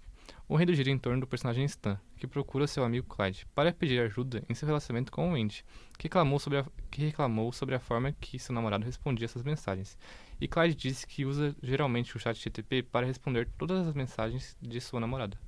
O 0.49 0.57
enredo 0.57 0.75
gira 0.75 0.91
em 0.91 0.99
torno 0.99 1.21
do 1.21 1.26
personagem 1.26 1.64
Stan, 1.64 1.99
que 2.19 2.26
procura 2.26 2.67
seu 2.67 2.85
amigo 2.85 3.07
Clyde 3.07 3.47
para 3.55 3.73
pedir 3.73 4.00
ajuda 4.00 4.43
em 4.49 4.55
seu 4.55 4.67
relacionamento 4.67 5.11
com 5.11 5.33
o 5.33 5.35
Andy, 5.35 5.64
que 5.97 6.05
reclamou 6.05 6.38
sobre 6.38 6.59
a, 6.59 6.67
que 6.91 7.00
reclamou 7.07 7.52
sobre 7.52 7.75
a 7.75 7.81
forma 7.81 8.12
que 8.12 8.38
seu 8.38 8.55
namorado 8.55 8.85
respondia 8.85 9.25
essas 9.25 9.43
mensagens. 9.43 9.97
E 10.41 10.47
Clyde 10.47 10.75
disse 10.75 11.07
que 11.07 11.25
usa 11.25 11.57
geralmente 11.62 12.17
o 12.17 12.21
chat 12.21 12.38
GTP 12.38 12.83
para 12.83 13.07
responder 13.07 13.49
todas 13.57 13.87
as 13.87 13.95
mensagens 13.95 14.57
de 14.61 14.81
sua 14.81 15.00
namorada. 15.00 15.38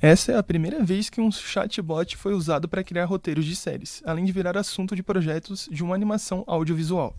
Essa 0.00 0.32
é 0.32 0.36
a 0.36 0.42
primeira 0.42 0.82
vez 0.82 1.08
que 1.08 1.20
um 1.20 1.30
chatbot 1.30 2.16
foi 2.16 2.34
usado 2.34 2.68
para 2.68 2.84
criar 2.84 3.04
roteiros 3.04 3.44
de 3.44 3.54
séries, 3.54 4.02
além 4.04 4.24
de 4.24 4.32
virar 4.32 4.56
assunto 4.56 4.94
de 4.96 5.02
projetos 5.02 5.68
de 5.70 5.82
uma 5.82 5.94
animação 5.94 6.44
audiovisual. 6.46 7.16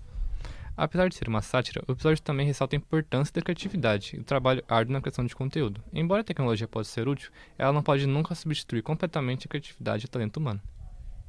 Apesar 0.78 1.08
de 1.08 1.16
ser 1.16 1.30
uma 1.30 1.42
sátira, 1.42 1.82
o 1.88 1.94
episódio 1.94 2.22
também 2.22 2.46
ressalta 2.46 2.76
a 2.76 2.78
importância 2.78 3.34
da 3.34 3.42
criatividade 3.42 4.12
e 4.14 4.18
do 4.18 4.26
trabalho 4.26 4.62
árduo 4.68 4.92
na 4.92 5.00
criação 5.00 5.26
de 5.26 5.34
conteúdo. 5.34 5.82
Embora 5.94 6.20
a 6.20 6.24
tecnologia 6.24 6.68
possa 6.68 6.92
ser 6.92 7.08
útil, 7.08 7.32
ela 7.58 7.72
não 7.72 7.82
pode 7.82 8.06
nunca 8.06 8.36
substituir 8.36 8.82
completamente 8.82 9.46
a 9.46 9.50
criatividade 9.50 10.04
e 10.04 10.08
o 10.08 10.10
talento 10.10 10.36
humano. 10.36 10.62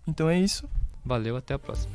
Então 0.04 0.28
é 0.28 0.36
isso. 0.36 0.68
Valeu, 1.04 1.36
até 1.36 1.54
a 1.54 1.58
próxima. 1.60 1.94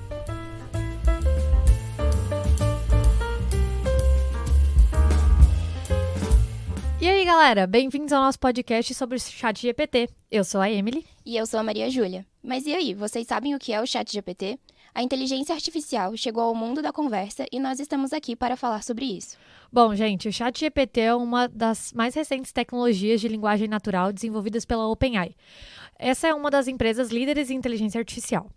E 7.02 7.10
aí, 7.10 7.26
galera, 7.26 7.68
bem-vindos 7.68 8.14
ao 8.14 8.24
nosso 8.24 8.40
podcast 8.40 8.94
sobre 8.94 9.18
o 9.18 9.20
chat 9.20 9.62
GPT. 9.62 10.08
Eu 10.30 10.46
sou 10.46 10.62
a 10.62 10.72
Emily. 10.72 11.06
E 11.26 11.36
eu 11.36 11.46
sou 11.46 11.60
a 11.60 11.64
Maria 11.64 11.90
Júlia. 11.90 12.26
Mas 12.42 12.66
e 12.66 12.74
aí, 12.74 12.94
vocês 12.94 13.28
sabem 13.28 13.54
o 13.56 13.60
que 13.60 13.74
é 13.74 13.82
o 13.82 13.86
chat 13.86 14.10
GPT? 14.10 14.58
A 14.94 15.02
inteligência 15.02 15.56
artificial 15.56 16.16
chegou 16.18 16.44
ao 16.44 16.54
mundo 16.54 16.82
da 16.82 16.92
conversa 16.92 17.46
e 17.52 17.60
nós 17.60 17.80
estamos 17.80 18.12
aqui 18.12 18.36
para 18.36 18.58
falar 18.58 18.84
sobre 18.84 19.06
isso. 19.06 19.38
Bom, 19.72 19.96
gente, 19.96 20.28
o 20.28 20.34
chat 20.34 20.60
GPT 20.60 21.00
é 21.00 21.16
uma 21.16 21.48
das 21.48 21.94
mais 21.94 22.14
recentes 22.14 22.52
tecnologias 22.52 23.22
de 23.22 23.30
linguagem 23.30 23.70
natural 23.70 24.12
desenvolvidas 24.12 24.66
pela 24.66 24.88
OpenAI. 24.88 25.34
Essa 25.98 26.28
é 26.28 26.34
uma 26.34 26.52
das 26.52 26.68
empresas 26.68 27.10
líderes 27.10 27.50
em 27.50 27.56
inteligência 27.56 28.00
artificial. 28.00 28.50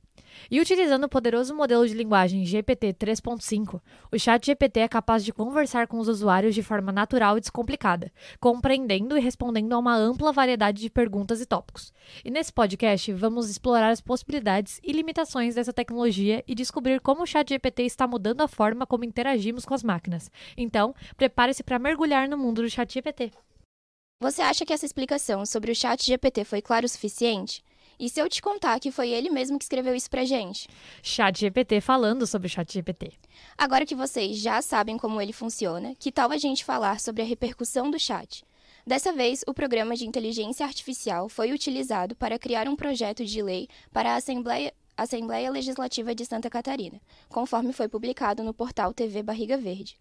E 0.50 0.60
utilizando 0.60 1.04
o 1.04 1.08
poderoso 1.08 1.54
modelo 1.54 1.86
de 1.86 1.94
linguagem 1.94 2.44
GPT 2.44 2.94
3.5, 2.94 3.80
o 4.12 4.18
chat 4.18 4.46
GPT 4.46 4.80
é 4.80 4.88
capaz 4.88 5.24
de 5.24 5.32
conversar 5.32 5.86
com 5.86 5.98
os 5.98 6.08
usuários 6.08 6.54
de 6.54 6.62
forma 6.62 6.92
natural 6.92 7.36
e 7.36 7.40
descomplicada, 7.40 8.12
compreendendo 8.40 9.16
e 9.16 9.20
respondendo 9.20 9.72
a 9.72 9.78
uma 9.78 9.96
ampla 9.96 10.32
variedade 10.32 10.80
de 10.80 10.90
perguntas 10.90 11.40
e 11.40 11.46
tópicos. 11.46 11.92
E 12.24 12.30
nesse 12.30 12.52
podcast, 12.52 13.12
vamos 13.12 13.48
explorar 13.48 13.90
as 13.90 14.00
possibilidades 14.00 14.80
e 14.82 14.92
limitações 14.92 15.54
dessa 15.54 15.72
tecnologia 15.72 16.42
e 16.46 16.54
descobrir 16.54 17.00
como 17.00 17.22
o 17.22 17.26
chat 17.26 17.48
GPT 17.48 17.84
está 17.84 18.06
mudando 18.06 18.40
a 18.40 18.48
forma 18.48 18.86
como 18.86 19.04
interagimos 19.04 19.64
com 19.64 19.74
as 19.74 19.82
máquinas. 19.82 20.30
Então, 20.56 20.94
prepare-se 21.16 21.62
para 21.62 21.78
mergulhar 21.78 22.28
no 22.28 22.38
mundo 22.38 22.62
do 22.62 22.70
chat 22.70 22.92
GPT. 22.92 23.32
Você 24.20 24.40
acha 24.40 24.64
que 24.64 24.72
essa 24.72 24.86
explicação 24.86 25.44
sobre 25.44 25.70
o 25.70 25.74
chat 25.74 26.04
GPT 26.04 26.44
foi 26.44 26.62
clara 26.62 26.86
o 26.86 26.88
suficiente? 26.88 27.62
E 27.98 28.08
se 28.08 28.20
eu 28.20 28.28
te 28.28 28.42
contar 28.42 28.80
que 28.80 28.90
foi 28.90 29.10
ele 29.10 29.30
mesmo 29.30 29.58
que 29.58 29.64
escreveu 29.64 29.94
isso 29.94 30.10
pra 30.10 30.24
gente? 30.24 30.68
Chat 31.02 31.40
GPT 31.40 31.80
falando 31.80 32.26
sobre 32.26 32.46
o 32.46 32.50
Chat 32.50 32.72
GPT. 32.72 33.12
Agora 33.56 33.86
que 33.86 33.94
vocês 33.94 34.38
já 34.38 34.60
sabem 34.60 34.96
como 34.96 35.20
ele 35.20 35.32
funciona, 35.32 35.94
que 35.98 36.10
tal 36.10 36.30
a 36.30 36.36
gente 36.36 36.64
falar 36.64 37.00
sobre 37.00 37.22
a 37.22 37.24
repercussão 37.24 37.90
do 37.90 37.98
chat? 37.98 38.44
Dessa 38.86 39.12
vez, 39.12 39.42
o 39.46 39.54
programa 39.54 39.96
de 39.96 40.06
inteligência 40.06 40.66
artificial 40.66 41.28
foi 41.28 41.52
utilizado 41.52 42.14
para 42.14 42.38
criar 42.38 42.68
um 42.68 42.76
projeto 42.76 43.24
de 43.24 43.40
lei 43.40 43.66
para 43.90 44.12
a 44.12 44.16
Assembleia, 44.16 44.74
Assembleia 44.96 45.50
Legislativa 45.50 46.14
de 46.14 46.26
Santa 46.26 46.50
Catarina, 46.50 47.00
conforme 47.30 47.72
foi 47.72 47.88
publicado 47.88 48.44
no 48.44 48.52
portal 48.52 48.92
TV 48.92 49.22
Barriga 49.22 49.56
Verde. 49.56 49.96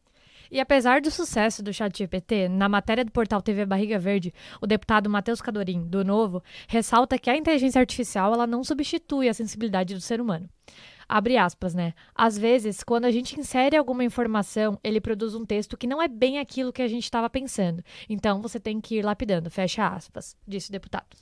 E 0.54 0.60
apesar 0.60 1.02
do 1.02 1.10
sucesso 1.10 1.64
do 1.64 1.74
ChatGPT, 1.74 2.48
na 2.48 2.70
matéria 2.70 3.04
do 3.04 3.12
portal 3.12 3.42
TV 3.42 3.66
Barriga 3.66 3.98
Verde, 3.98 4.32
o 4.62 4.68
deputado 4.68 5.10
Matheus 5.10 5.42
Cadorim, 5.42 5.84
do 5.84 6.06
Novo, 6.06 6.44
ressalta 6.68 7.18
que 7.18 7.28
a 7.28 7.36
inteligência 7.36 7.80
artificial 7.80 8.32
ela 8.32 8.46
não 8.46 8.64
substitui 8.64 9.28
a 9.28 9.34
sensibilidade 9.34 9.96
do 9.96 10.00
ser 10.00 10.22
humano. 10.22 10.48
Abre 11.10 11.38
aspas, 11.38 11.74
né? 11.74 11.96
Às 12.14 12.38
vezes, 12.38 12.84
quando 12.84 13.06
a 13.06 13.12
gente 13.12 13.40
insere 13.40 13.76
alguma 13.76 14.04
informação, 14.04 14.80
ele 14.84 15.02
produz 15.02 15.34
um 15.34 15.44
texto 15.44 15.76
que 15.76 15.88
não 15.88 16.00
é 16.00 16.08
bem 16.08 16.38
aquilo 16.38 16.72
que 16.72 16.84
a 16.84 16.88
gente 16.88 17.06
estava 17.06 17.28
pensando. 17.32 17.84
Então, 18.08 18.40
você 18.40 18.60
tem 18.60 18.80
que 18.80 18.98
ir 18.98 19.02
lapidando, 19.04 19.50
fecha 19.50 19.88
aspas, 19.88 20.38
disse 20.48 20.70
o 20.70 20.72
deputado. 20.72 21.18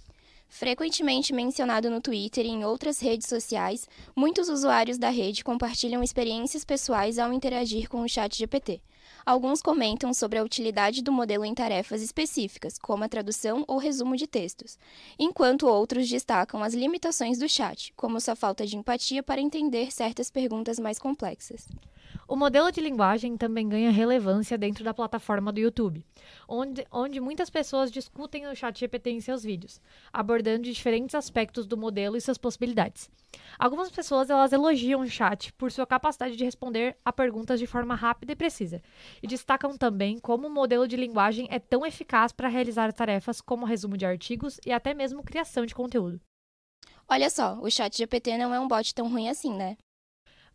Frequentemente 0.50 1.32
mencionado 1.32 1.90
no 1.90 2.02
Twitter 2.02 2.46
e 2.46 2.50
em 2.50 2.66
outras 2.66 3.00
redes 3.00 3.30
sociais, 3.30 3.88
muitos 4.14 4.50
usuários 4.50 4.98
da 4.98 5.10
rede 5.10 5.42
compartilham 5.42 6.04
experiências 6.04 6.66
pessoais 6.66 7.18
ao 7.18 7.32
interagir 7.32 7.88
com 7.88 8.02
o 8.02 8.10
chat 8.10 8.38
GPT. 8.38 8.82
Alguns 9.26 9.62
comentam 9.62 10.14
sobre 10.14 10.40
a 10.40 10.44
utilidade 10.44 11.02
do 11.02 11.12
modelo 11.12 11.46
em 11.46 11.54
tarefas 11.54 12.02
específicas, 12.02 12.78
como 12.80 13.04
a 13.04 13.10
tradução 13.10 13.64
ou 13.68 13.78
resumo 13.78 14.16
de 14.16 14.26
textos, 14.26 14.80
enquanto 15.20 15.68
outros 15.68 16.10
destacam 16.10 16.64
as 16.64 16.74
limitações 16.74 17.38
do 17.38 17.48
chat, 17.48 17.94
como 17.96 18.20
sua 18.20 18.36
falta 18.36 18.66
de 18.66 18.76
empatia 18.76 19.22
para 19.22 19.42
entender 19.42 19.92
certas 19.92 20.32
perguntas 20.32 20.80
mais 20.80 20.98
complexas. 20.98 21.68
O 22.32 22.38
modelo 22.38 22.72
de 22.72 22.80
linguagem 22.80 23.36
também 23.36 23.68
ganha 23.68 23.92
relevância 23.92 24.58
dentro 24.58 24.86
da 24.86 24.94
plataforma 24.94 25.52
do 25.52 25.60
YouTube, 25.60 26.02
onde, 26.48 26.88
onde 26.90 27.20
muitas 27.20 27.50
pessoas 27.50 27.92
discutem 27.92 28.48
o 28.48 28.56
chat 28.56 28.80
GPT 28.80 29.10
em 29.10 29.20
seus 29.20 29.44
vídeos, 29.44 29.82
abordando 30.14 30.64
diferentes 30.64 31.14
aspectos 31.14 31.68
do 31.68 31.76
modelo 31.76 32.16
e 32.16 32.22
suas 32.22 32.38
possibilidades. 32.38 33.12
Algumas 33.60 33.92
pessoas 33.92 34.30
elas 34.30 34.54
elogiam 34.54 35.02
o 35.02 35.10
chat 35.10 35.52
por 35.52 35.74
sua 35.74 35.86
capacidade 35.86 36.38
de 36.38 36.46
responder 36.46 36.96
a 37.04 37.12
perguntas 37.12 37.60
de 37.60 37.68
forma 37.68 37.96
rápida 37.96 38.32
e 38.32 38.38
precisa, 38.38 38.82
e 39.22 39.28
destacam 39.28 39.78
também 39.78 40.18
como 40.18 40.48
o 40.48 40.50
modelo 40.50 40.88
de 40.88 40.96
linguagem 40.96 41.50
é 41.52 41.60
tão 41.60 41.86
eficaz 41.86 42.32
para 42.32 42.48
realizar 42.48 42.94
tarefas 42.94 43.42
como 43.42 43.66
resumo 43.66 43.98
de 43.98 44.06
artigos 44.06 44.58
e 44.66 44.72
até 44.72 44.94
mesmo 44.94 45.22
criação 45.22 45.66
de 45.66 45.76
conteúdo. 45.76 46.22
Olha 47.10 47.30
só, 47.30 47.60
o 47.60 47.70
chat 47.70 47.98
GPT 47.98 48.38
não 48.38 48.56
é 48.56 48.60
um 48.62 48.70
bot 48.70 48.96
tão 48.96 49.10
ruim 49.10 49.28
assim, 49.28 49.54
né? 49.54 49.76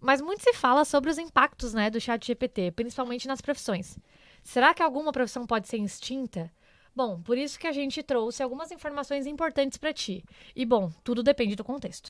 Mas 0.00 0.20
muito 0.20 0.42
se 0.42 0.52
fala 0.52 0.84
sobre 0.84 1.10
os 1.10 1.18
impactos 1.18 1.72
né, 1.72 1.90
do 1.90 2.00
chat 2.00 2.26
GPT, 2.26 2.72
principalmente 2.72 3.26
nas 3.26 3.40
profissões. 3.40 3.98
Será 4.42 4.72
que 4.74 4.82
alguma 4.82 5.12
profissão 5.12 5.46
pode 5.46 5.68
ser 5.68 5.78
extinta? 5.78 6.52
Bom, 6.94 7.20
por 7.20 7.36
isso 7.36 7.58
que 7.58 7.66
a 7.66 7.72
gente 7.72 8.02
trouxe 8.02 8.42
algumas 8.42 8.70
informações 8.70 9.26
importantes 9.26 9.76
para 9.76 9.92
ti. 9.92 10.24
E 10.54 10.64
bom, 10.64 10.90
tudo 11.04 11.22
depende 11.22 11.56
do 11.56 11.64
contexto. 11.64 12.08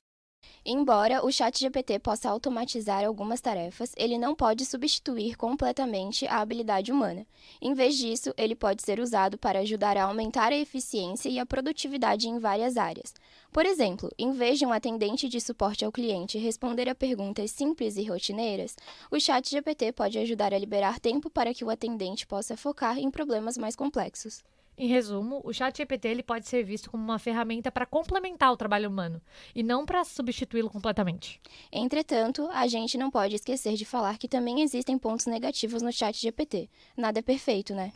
Embora 0.64 1.24
o 1.24 1.30
ChatGPT 1.30 2.00
possa 2.00 2.28
automatizar 2.28 3.04
algumas 3.04 3.40
tarefas, 3.40 3.92
ele 3.96 4.18
não 4.18 4.34
pode 4.34 4.64
substituir 4.64 5.36
completamente 5.36 6.26
a 6.26 6.40
habilidade 6.40 6.90
humana. 6.90 7.24
Em 7.62 7.72
vez 7.72 7.96
disso, 7.96 8.34
ele 8.36 8.56
pode 8.56 8.82
ser 8.82 8.98
usado 8.98 9.38
para 9.38 9.60
ajudar 9.60 9.96
a 9.96 10.02
aumentar 10.02 10.52
a 10.52 10.56
eficiência 10.56 11.28
e 11.28 11.38
a 11.38 11.46
produtividade 11.46 12.28
em 12.28 12.40
várias 12.40 12.76
áreas. 12.76 13.14
Por 13.52 13.64
exemplo, 13.64 14.10
em 14.18 14.32
vez 14.32 14.58
de 14.58 14.66
um 14.66 14.72
atendente 14.72 15.28
de 15.28 15.40
suporte 15.40 15.84
ao 15.84 15.92
cliente 15.92 16.36
responder 16.36 16.88
a 16.88 16.94
perguntas 16.94 17.52
simples 17.52 17.96
e 17.96 18.04
rotineiras, 18.04 18.76
o 19.10 19.20
ChatGPT 19.20 19.92
pode 19.92 20.18
ajudar 20.18 20.52
a 20.52 20.58
liberar 20.58 20.98
tempo 20.98 21.30
para 21.30 21.54
que 21.54 21.64
o 21.64 21.70
atendente 21.70 22.26
possa 22.26 22.56
focar 22.56 22.98
em 22.98 23.10
problemas 23.10 23.56
mais 23.56 23.76
complexos. 23.76 24.42
Em 24.78 24.88
resumo, 24.88 25.40
o 25.42 25.54
ChatGPT 25.54 26.09
ele 26.09 26.23
pode 26.23 26.47
ser 26.47 26.62
visto 26.62 26.90
como 26.90 27.02
uma 27.02 27.18
ferramenta 27.18 27.73
para 27.73 27.87
complementar 27.87 28.52
o 28.52 28.56
trabalho 28.59 28.90
humano 28.90 29.23
e 29.54 29.62
não 29.62 29.87
para 29.87 30.04
substituí-lo 30.04 30.68
completamente. 30.68 31.40
Entretanto, 31.73 32.47
a 32.52 32.66
gente 32.66 32.99
não 32.99 33.11
pode 33.11 33.35
esquecer 33.35 33.75
de 33.75 33.87
falar 33.87 34.18
que 34.18 34.28
também 34.28 34.61
existem 34.61 34.99
pontos 34.99 35.25
negativos 35.25 35.80
no 35.80 35.90
ChatGPT. 35.90 36.68
Nada 36.95 37.21
é 37.21 37.23
perfeito, 37.23 37.75
né? 37.75 37.92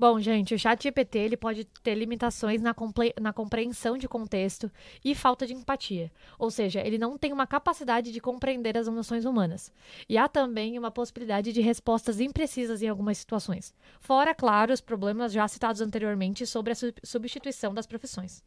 Bom, 0.00 0.18
gente, 0.18 0.54
o 0.54 0.58
chat 0.58 0.82
GPT 0.82 1.18
ele 1.18 1.36
pode 1.36 1.66
ter 1.82 1.94
limitações 1.94 2.62
na, 2.62 2.74
na 3.20 3.34
compreensão 3.34 3.98
de 3.98 4.08
contexto 4.08 4.72
e 5.04 5.14
falta 5.14 5.46
de 5.46 5.52
empatia. 5.52 6.10
Ou 6.38 6.50
seja, 6.50 6.80
ele 6.80 6.96
não 6.96 7.18
tem 7.18 7.34
uma 7.34 7.46
capacidade 7.46 8.10
de 8.10 8.18
compreender 8.18 8.78
as 8.78 8.86
emoções 8.86 9.26
humanas. 9.26 9.70
E 10.08 10.16
há 10.16 10.26
também 10.26 10.78
uma 10.78 10.90
possibilidade 10.90 11.52
de 11.52 11.60
respostas 11.60 12.18
imprecisas 12.18 12.80
em 12.80 12.88
algumas 12.88 13.18
situações. 13.18 13.74
Fora, 14.00 14.34
claro, 14.34 14.72
os 14.72 14.80
problemas 14.80 15.34
já 15.34 15.46
citados 15.46 15.82
anteriormente 15.82 16.46
sobre 16.46 16.72
a 16.72 16.76
substituição 17.04 17.74
das 17.74 17.86
profissões. 17.86 18.42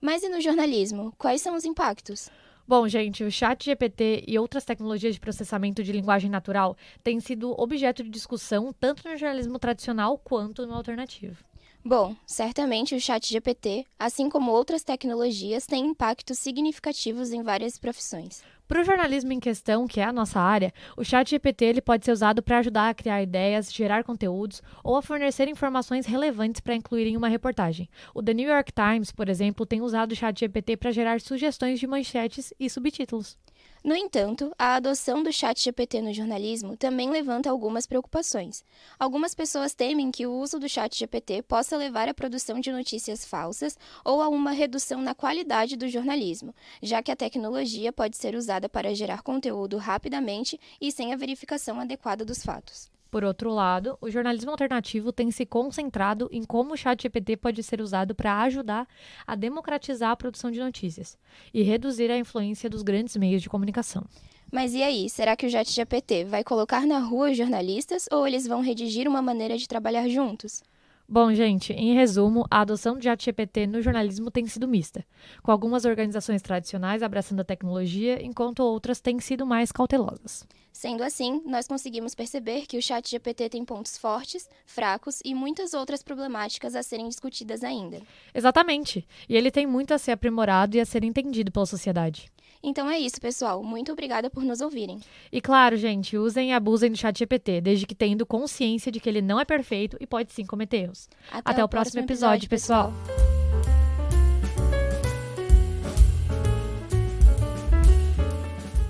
Mas 0.00 0.24
e 0.24 0.28
no 0.28 0.40
jornalismo? 0.40 1.14
Quais 1.16 1.40
são 1.40 1.54
os 1.54 1.64
impactos? 1.64 2.28
Bom, 2.68 2.88
gente, 2.88 3.22
o 3.22 3.30
chat 3.30 3.64
GPT 3.64 4.24
e 4.26 4.36
outras 4.36 4.64
tecnologias 4.64 5.14
de 5.14 5.20
processamento 5.20 5.84
de 5.84 5.92
linguagem 5.92 6.28
natural 6.28 6.76
têm 7.00 7.20
sido 7.20 7.54
objeto 7.60 8.02
de 8.02 8.10
discussão 8.10 8.72
tanto 8.72 9.08
no 9.08 9.16
jornalismo 9.16 9.56
tradicional 9.56 10.18
quanto 10.18 10.66
no 10.66 10.74
alternativo. 10.74 11.36
Bom, 11.84 12.16
certamente 12.26 12.96
o 12.96 13.00
chat 13.00 13.32
GPT, 13.32 13.86
assim 13.96 14.28
como 14.28 14.50
outras 14.50 14.82
tecnologias, 14.82 15.64
tem 15.64 15.86
impactos 15.86 16.40
significativos 16.40 17.30
em 17.30 17.44
várias 17.44 17.78
profissões. 17.78 18.42
Para 18.68 18.80
o 18.80 18.84
jornalismo 18.84 19.32
em 19.32 19.38
questão, 19.38 19.86
que 19.86 20.00
é 20.00 20.04
a 20.04 20.12
nossa 20.12 20.40
área, 20.40 20.72
o 20.96 21.04
chat 21.04 21.30
GPT 21.30 21.64
ele 21.66 21.80
pode 21.80 22.04
ser 22.04 22.10
usado 22.10 22.42
para 22.42 22.58
ajudar 22.58 22.88
a 22.88 22.94
criar 22.94 23.22
ideias, 23.22 23.72
gerar 23.72 24.02
conteúdos 24.02 24.60
ou 24.82 24.96
a 24.96 25.02
fornecer 25.02 25.46
informações 25.46 26.04
relevantes 26.04 26.60
para 26.60 26.74
incluir 26.74 27.06
em 27.06 27.16
uma 27.16 27.28
reportagem. 27.28 27.88
O 28.12 28.20
The 28.20 28.34
New 28.34 28.48
York 28.48 28.72
Times, 28.72 29.12
por 29.12 29.28
exemplo, 29.28 29.64
tem 29.64 29.82
usado 29.82 30.10
o 30.10 30.16
chat 30.16 30.40
GPT 30.40 30.78
para 30.78 30.90
gerar 30.90 31.20
sugestões 31.20 31.78
de 31.78 31.86
manchetes 31.86 32.52
e 32.58 32.68
subtítulos. 32.68 33.38
No 33.86 33.94
entanto, 33.94 34.52
a 34.58 34.74
adoção 34.74 35.22
do 35.22 35.32
chat 35.32 35.62
GPT 35.62 36.02
no 36.02 36.12
jornalismo 36.12 36.76
também 36.76 37.08
levanta 37.08 37.48
algumas 37.48 37.86
preocupações. 37.86 38.64
Algumas 38.98 39.32
pessoas 39.32 39.74
temem 39.74 40.10
que 40.10 40.26
o 40.26 40.32
uso 40.32 40.58
do 40.58 40.68
chat 40.68 40.98
GPT 40.98 41.42
possa 41.42 41.76
levar 41.76 42.08
à 42.08 42.12
produção 42.12 42.58
de 42.58 42.72
notícias 42.72 43.24
falsas 43.24 43.78
ou 44.04 44.20
a 44.20 44.28
uma 44.28 44.50
redução 44.50 45.00
na 45.00 45.14
qualidade 45.14 45.76
do 45.76 45.88
jornalismo, 45.88 46.52
já 46.82 47.00
que 47.00 47.12
a 47.12 47.16
tecnologia 47.16 47.92
pode 47.92 48.16
ser 48.16 48.34
usada 48.34 48.68
para 48.68 48.92
gerar 48.92 49.22
conteúdo 49.22 49.76
rapidamente 49.76 50.58
e 50.80 50.90
sem 50.90 51.12
a 51.12 51.16
verificação 51.16 51.78
adequada 51.78 52.24
dos 52.24 52.42
fatos. 52.42 52.95
Por 53.16 53.24
outro 53.24 53.50
lado, 53.50 53.96
o 53.98 54.10
jornalismo 54.10 54.50
alternativo 54.50 55.10
tem 55.10 55.30
se 55.30 55.46
concentrado 55.46 56.28
em 56.30 56.44
como 56.44 56.74
o 56.74 56.76
chat 56.76 57.04
GPT 57.04 57.38
pode 57.38 57.62
ser 57.62 57.80
usado 57.80 58.14
para 58.14 58.42
ajudar 58.42 58.86
a 59.26 59.34
democratizar 59.34 60.10
a 60.10 60.16
produção 60.16 60.50
de 60.50 60.60
notícias 60.60 61.16
e 61.54 61.62
reduzir 61.62 62.10
a 62.10 62.18
influência 62.18 62.68
dos 62.68 62.82
grandes 62.82 63.16
meios 63.16 63.40
de 63.40 63.48
comunicação. 63.48 64.04
Mas 64.52 64.74
e 64.74 64.82
aí, 64.82 65.08
será 65.08 65.34
que 65.34 65.46
o 65.46 65.50
chat 65.50 65.72
GPT 65.72 66.26
vai 66.26 66.44
colocar 66.44 66.86
na 66.86 66.98
rua 66.98 67.30
os 67.30 67.38
jornalistas 67.38 68.06
ou 68.12 68.26
eles 68.26 68.46
vão 68.46 68.60
redigir 68.60 69.08
uma 69.08 69.22
maneira 69.22 69.56
de 69.56 69.66
trabalhar 69.66 70.06
juntos? 70.10 70.62
Bom, 71.08 71.32
gente, 71.32 71.72
em 71.72 71.94
resumo, 71.94 72.44
a 72.50 72.62
adoção 72.62 72.98
de 72.98 73.04
ChatGPT 73.04 73.68
no 73.68 73.80
jornalismo 73.80 74.28
tem 74.28 74.44
sido 74.48 74.66
mista, 74.66 75.06
com 75.40 75.52
algumas 75.52 75.84
organizações 75.84 76.42
tradicionais 76.42 77.00
abraçando 77.00 77.40
a 77.40 77.44
tecnologia, 77.44 78.20
enquanto 78.20 78.58
outras 78.58 79.00
têm 79.00 79.20
sido 79.20 79.46
mais 79.46 79.70
cautelosas. 79.70 80.44
Sendo 80.72 81.04
assim, 81.04 81.40
nós 81.46 81.68
conseguimos 81.68 82.12
perceber 82.12 82.66
que 82.66 82.76
o 82.76 82.82
ChatGPT 82.82 83.48
tem 83.48 83.64
pontos 83.64 83.96
fortes, 83.96 84.48
fracos 84.66 85.20
e 85.24 85.32
muitas 85.32 85.74
outras 85.74 86.02
problemáticas 86.02 86.74
a 86.74 86.82
serem 86.82 87.08
discutidas 87.08 87.62
ainda. 87.62 88.02
Exatamente, 88.34 89.06
e 89.28 89.36
ele 89.36 89.52
tem 89.52 89.64
muito 89.64 89.94
a 89.94 89.98
ser 89.98 90.10
aprimorado 90.10 90.76
e 90.76 90.80
a 90.80 90.84
ser 90.84 91.04
entendido 91.04 91.52
pela 91.52 91.66
sociedade. 91.66 92.32
Então 92.62 92.90
é 92.90 92.98
isso, 92.98 93.20
pessoal. 93.20 93.62
Muito 93.62 93.92
obrigada 93.92 94.30
por 94.30 94.42
nos 94.42 94.60
ouvirem. 94.60 95.00
E 95.30 95.40
claro, 95.40 95.76
gente, 95.76 96.16
usem 96.16 96.50
e 96.50 96.52
abusem 96.52 96.90
do 96.90 96.96
chat 96.96 97.18
GPT, 97.18 97.60
desde 97.60 97.86
que 97.86 97.94
tendo 97.94 98.26
consciência 98.26 98.90
de 98.90 99.00
que 99.00 99.08
ele 99.08 99.22
não 99.22 99.40
é 99.40 99.44
perfeito 99.44 99.96
e 100.00 100.06
pode 100.06 100.32
sim 100.32 100.44
cometer 100.44 100.78
erros. 100.78 101.08
Até, 101.30 101.50
Até 101.52 101.64
o, 101.64 101.68
próximo, 101.68 101.70
próximo 101.70 102.00
episódio, 102.04 102.46
episódio 102.46 102.48
pessoal. 102.48 102.92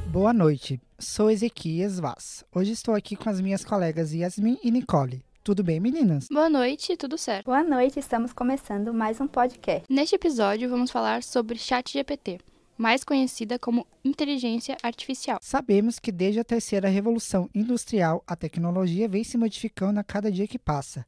Boa 0.07 0.33
noite, 0.33 0.81
sou 0.99 1.31
Ezequias 1.31 2.01
Vaz. 2.01 2.43
Hoje 2.55 2.73
estou 2.73 2.95
aqui 2.95 3.15
com 3.17 3.29
as 3.29 3.41
minhas 3.41 3.65
colegas 3.65 4.15
Yasmin 4.15 4.59
e 4.65 4.71
Nicole. 4.71 5.23
Tudo 5.45 5.63
bem, 5.63 5.79
meninas? 5.79 6.27
Boa 6.33 6.49
noite, 6.49 6.97
tudo 6.97 7.19
certo. 7.19 7.45
Boa 7.45 7.63
noite, 7.63 8.01
estamos 8.01 8.33
começando 8.33 8.95
mais 8.95 9.21
um 9.21 9.29
podcast. 9.29 9.85
Neste 9.89 10.15
episódio, 10.15 10.71
vamos 10.71 10.91
falar 10.91 11.23
sobre 11.23 11.59
ChatGPT 11.59 12.41
mais 12.77 13.05
conhecida 13.05 13.59
como 13.59 13.87
inteligência 14.05 14.77
artificial. 14.83 15.39
Sabemos 15.43 15.99
que 15.99 16.13
desde 16.13 16.41
a 16.41 16.45
terceira 16.45 16.89
revolução 16.89 17.49
industrial, 17.55 18.23
a 18.27 18.37
tecnologia 18.37 19.09
vem 19.09 19.25
se 19.25 19.39
modificando 19.39 20.01
a 20.01 20.05
cada 20.05 20.31
dia 20.31 20.47
que 20.47 20.59
passa. 20.59 21.07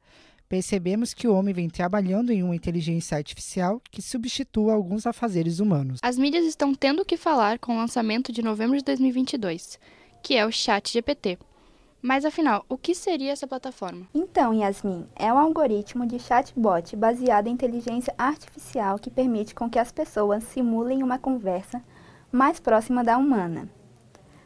Percebemos 0.48 1.12
que 1.12 1.28
o 1.28 1.34
homem 1.34 1.52
vem 1.52 1.68
trabalhando 1.68 2.32
em 2.32 2.42
uma 2.42 2.56
inteligência 2.56 3.18
artificial 3.18 3.82
que 3.90 4.00
substitua 4.00 4.72
alguns 4.72 5.06
afazeres 5.06 5.60
humanos. 5.60 6.00
As 6.02 6.16
mídias 6.16 6.46
estão 6.46 6.74
tendo 6.74 7.04
que 7.04 7.18
falar 7.18 7.58
com 7.58 7.74
o 7.74 7.76
lançamento 7.76 8.32
de 8.32 8.40
novembro 8.40 8.78
de 8.78 8.84
2022, 8.84 9.78
que 10.22 10.36
é 10.36 10.46
o 10.46 10.50
Chat 10.50 10.90
GPT, 10.90 11.38
mas 12.00 12.24
afinal, 12.24 12.64
o 12.68 12.78
que 12.78 12.94
seria 12.94 13.32
essa 13.32 13.46
plataforma? 13.46 14.06
Então, 14.14 14.54
Yasmin, 14.54 15.06
é 15.16 15.32
um 15.32 15.38
algoritmo 15.38 16.06
de 16.06 16.18
chatbot 16.18 16.94
baseado 16.94 17.48
em 17.48 17.52
inteligência 17.52 18.14
artificial 18.16 18.98
que 18.98 19.10
permite 19.10 19.54
com 19.54 19.68
que 19.68 19.78
as 19.78 19.90
pessoas 19.90 20.44
simulem 20.44 21.02
uma 21.02 21.18
conversa 21.18 21.82
mais 22.30 22.60
próxima 22.60 23.02
da 23.02 23.18
humana. 23.18 23.68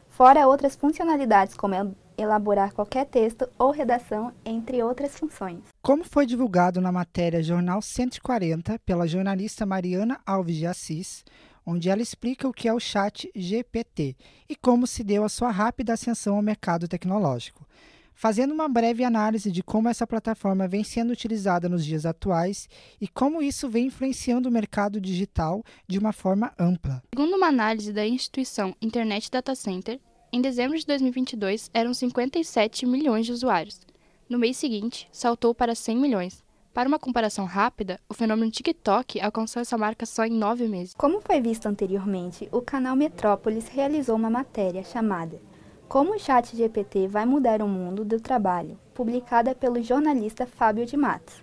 Fora 0.09 0.47
outras 0.47 0.75
funcionalidades 0.75 1.55
como 1.55 1.95
elaborar 2.17 2.73
qualquer 2.73 3.05
texto 3.05 3.49
ou 3.57 3.71
redação, 3.71 4.31
entre 4.45 4.81
outras 4.83 5.17
funções. 5.17 5.63
Como 5.81 6.03
foi 6.03 6.25
divulgado 6.25 6.79
na 6.79 6.91
matéria 6.91 7.41
Jornal 7.41 7.81
140 7.81 8.79
pela 8.85 9.07
jornalista 9.07 9.65
Mariana 9.65 10.19
Alves 10.25 10.55
de 10.55 10.67
Assis, 10.67 11.23
onde 11.65 11.89
ela 11.89 12.01
explica 12.01 12.47
o 12.47 12.53
que 12.53 12.67
é 12.67 12.73
o 12.73 12.79
Chat 12.79 13.31
GPT 13.35 14.15
e 14.49 14.55
como 14.55 14.85
se 14.85 15.03
deu 15.03 15.23
a 15.23 15.29
sua 15.29 15.51
rápida 15.51 15.93
ascensão 15.93 16.35
ao 16.35 16.41
mercado 16.41 16.87
tecnológico. 16.87 17.65
Fazendo 18.15 18.53
uma 18.53 18.69
breve 18.69 19.03
análise 19.03 19.51
de 19.51 19.63
como 19.63 19.89
essa 19.89 20.05
plataforma 20.05 20.67
vem 20.67 20.83
sendo 20.83 21.11
utilizada 21.11 21.67
nos 21.67 21.83
dias 21.83 22.05
atuais 22.05 22.69
e 23.01 23.07
como 23.07 23.41
isso 23.41 23.67
vem 23.67 23.87
influenciando 23.87 24.47
o 24.47 24.51
mercado 24.51 25.01
digital 25.01 25.63
de 25.87 25.97
uma 25.97 26.13
forma 26.13 26.53
ampla. 26.57 27.01
Segundo 27.13 27.35
uma 27.35 27.47
análise 27.47 27.91
da 27.91 28.05
instituição 28.05 28.75
Internet 28.81 29.31
Data 29.31 29.55
Center, 29.55 29.99
em 30.31 30.41
dezembro 30.41 30.77
de 30.77 30.85
2022 30.85 31.69
eram 31.73 31.93
57 31.93 32.85
milhões 32.85 33.25
de 33.25 33.31
usuários. 33.31 33.81
No 34.29 34.39
mês 34.39 34.57
seguinte, 34.57 35.07
saltou 35.11 35.53
para 35.53 35.75
100 35.75 35.97
milhões. 35.97 36.42
Para 36.73 36.89
uma 36.89 36.97
comparação 36.97 37.45
rápida, 37.45 37.99
o 38.09 38.15
fenômeno 38.15 38.49
TikTok 38.49 39.21
alcançou 39.21 39.61
essa 39.61 39.77
marca 39.77 40.07
só 40.07 40.25
em 40.25 40.31
nove 40.31 40.67
meses. 40.67 40.95
Como 40.97 41.21
foi 41.21 41.39
visto 41.39 41.67
anteriormente, 41.67 42.49
o 42.51 42.63
canal 42.63 42.95
Metrópolis 42.95 43.67
realizou 43.67 44.15
uma 44.15 44.29
matéria 44.29 44.83
chamada 44.83 45.39
Como 45.87 46.15
o 46.15 46.19
Chat 46.19 46.57
GPT 46.57 47.07
vai 47.07 47.27
mudar 47.27 47.61
o 47.61 47.67
mundo 47.67 48.03
do 48.03 48.19
trabalho, 48.19 48.79
publicada 48.91 49.53
pelo 49.53 49.83
jornalista 49.83 50.47
Fábio 50.47 50.83
de 50.83 50.97
Matos, 50.97 51.35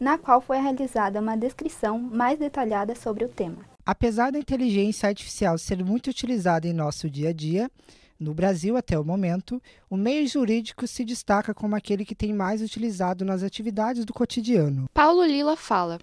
na 0.00 0.16
qual 0.16 0.40
foi 0.40 0.58
realizada 0.58 1.20
uma 1.20 1.36
descrição 1.36 1.98
mais 1.98 2.38
detalhada 2.38 2.94
sobre 2.94 3.26
o 3.26 3.28
tema. 3.28 3.58
Apesar 3.84 4.32
da 4.32 4.38
inteligência 4.38 5.10
artificial 5.10 5.58
ser 5.58 5.84
muito 5.84 6.08
utilizada 6.08 6.66
em 6.66 6.72
nosso 6.72 7.10
dia 7.10 7.28
a 7.28 7.32
dia, 7.34 7.70
no 8.20 8.34
Brasil, 8.34 8.76
até 8.76 8.98
o 8.98 9.04
momento, 9.04 9.62
o 9.88 9.96
meio 9.96 10.28
jurídico 10.28 10.86
se 10.86 11.06
destaca 11.06 11.54
como 11.54 11.74
aquele 11.74 12.04
que 12.04 12.14
tem 12.14 12.34
mais 12.34 12.60
utilizado 12.60 13.24
nas 13.24 13.42
atividades 13.42 14.04
do 14.04 14.12
cotidiano. 14.12 14.90
Paulo 14.92 15.24
Lila 15.24 15.56
fala: 15.56 15.98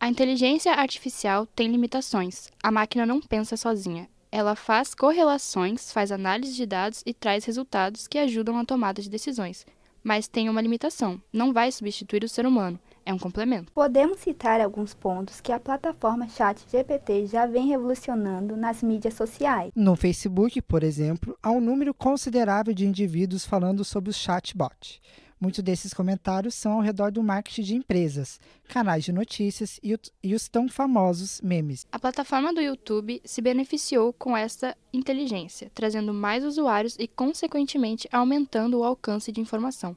A 0.00 0.08
inteligência 0.08 0.72
artificial 0.72 1.46
tem 1.46 1.70
limitações. 1.70 2.48
A 2.60 2.72
máquina 2.72 3.06
não 3.06 3.20
pensa 3.20 3.56
sozinha. 3.56 4.08
Ela 4.32 4.56
faz 4.56 4.96
correlações, 4.96 5.92
faz 5.92 6.10
análise 6.10 6.56
de 6.56 6.66
dados 6.66 7.04
e 7.06 7.14
traz 7.14 7.44
resultados 7.44 8.08
que 8.08 8.18
ajudam 8.18 8.56
na 8.56 8.64
tomada 8.64 9.00
de 9.00 9.08
decisões. 9.08 9.64
Mas 10.02 10.26
tem 10.26 10.48
uma 10.48 10.60
limitação: 10.60 11.22
não 11.32 11.52
vai 11.52 11.70
substituir 11.70 12.24
o 12.24 12.28
ser 12.28 12.44
humano. 12.44 12.80
É 13.04 13.12
um 13.12 13.18
complemento. 13.18 13.72
Podemos 13.72 14.20
citar 14.20 14.60
alguns 14.60 14.94
pontos 14.94 15.40
que 15.40 15.52
a 15.52 15.60
plataforma 15.60 16.28
ChatGPT 16.28 17.26
já 17.26 17.46
vem 17.46 17.68
revolucionando 17.68 18.56
nas 18.56 18.82
mídias 18.82 19.14
sociais. 19.14 19.72
No 19.74 19.96
Facebook, 19.96 20.60
por 20.62 20.82
exemplo, 20.82 21.36
há 21.42 21.50
um 21.50 21.60
número 21.60 21.92
considerável 21.92 22.72
de 22.72 22.86
indivíduos 22.86 23.44
falando 23.44 23.84
sobre 23.84 24.10
o 24.10 24.14
chatbot. 24.14 25.00
Muitos 25.40 25.62
desses 25.62 25.92
comentários 25.92 26.54
são 26.54 26.72
ao 26.72 26.80
redor 26.80 27.10
do 27.10 27.22
marketing 27.22 27.62
de 27.62 27.74
empresas, 27.74 28.40
canais 28.66 29.04
de 29.04 29.12
notícias 29.12 29.78
e, 29.82 29.94
e, 30.22 30.34
os 30.34 30.48
tão 30.48 30.68
famosos 30.68 31.40
memes. 31.42 31.86
A 31.92 31.98
plataforma 31.98 32.54
do 32.54 32.62
YouTube 32.62 33.20
se 33.24 33.42
beneficiou 33.42 34.12
com 34.12 34.34
essa 34.34 34.74
inteligência, 34.92 35.70
trazendo 35.74 36.14
mais 36.14 36.44
usuários 36.44 36.96
e, 36.98 37.06
consequentemente, 37.06 38.08
aumentando 38.10 38.78
o 38.78 38.84
alcance 38.84 39.30
de 39.30 39.40
informação. 39.40 39.94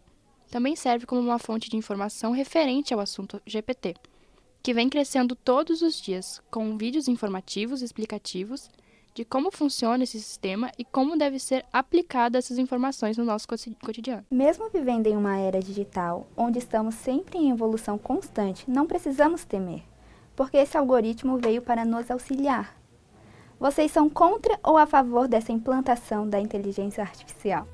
Também 0.49 0.75
serve 0.75 1.05
como 1.05 1.21
uma 1.21 1.39
fonte 1.39 1.69
de 1.69 1.77
informação 1.77 2.31
referente 2.31 2.93
ao 2.93 2.99
assunto 2.99 3.41
GPT, 3.45 3.95
que 4.63 4.73
vem 4.73 4.89
crescendo 4.89 5.35
todos 5.35 5.81
os 5.81 5.99
dias, 6.01 6.41
com 6.49 6.77
vídeos 6.77 7.07
informativos 7.07 7.81
explicativos 7.81 8.69
de 9.17 9.25
como 9.25 9.49
funciona 9.49 10.03
esse 10.03 10.19
sistema 10.19 10.71
e 10.77 10.85
como 10.85 11.17
deve 11.17 11.39
ser 11.39 11.65
aplicada 11.73 12.37
essas 12.37 12.59
informações 12.59 13.17
no 13.17 13.25
nosso 13.25 13.47
cotidiano. 13.83 14.23
Mesmo 14.29 14.69
vivendo 14.69 15.07
em 15.07 15.17
uma 15.17 15.39
era 15.39 15.59
digital, 15.59 16.27
onde 16.37 16.59
estamos 16.59 16.93
sempre 16.93 17.39
em 17.39 17.49
evolução 17.49 17.97
constante, 17.97 18.69
não 18.69 18.85
precisamos 18.85 19.43
temer, 19.43 19.81
porque 20.35 20.57
esse 20.57 20.77
algoritmo 20.77 21.39
veio 21.39 21.63
para 21.63 21.83
nos 21.83 22.11
auxiliar. 22.11 22.77
Vocês 23.59 23.91
são 23.91 24.07
contra 24.07 24.59
ou 24.63 24.77
a 24.77 24.85
favor 24.85 25.27
dessa 25.27 25.51
implantação 25.51 26.29
da 26.29 26.39
inteligência 26.39 27.01
artificial? 27.01 27.67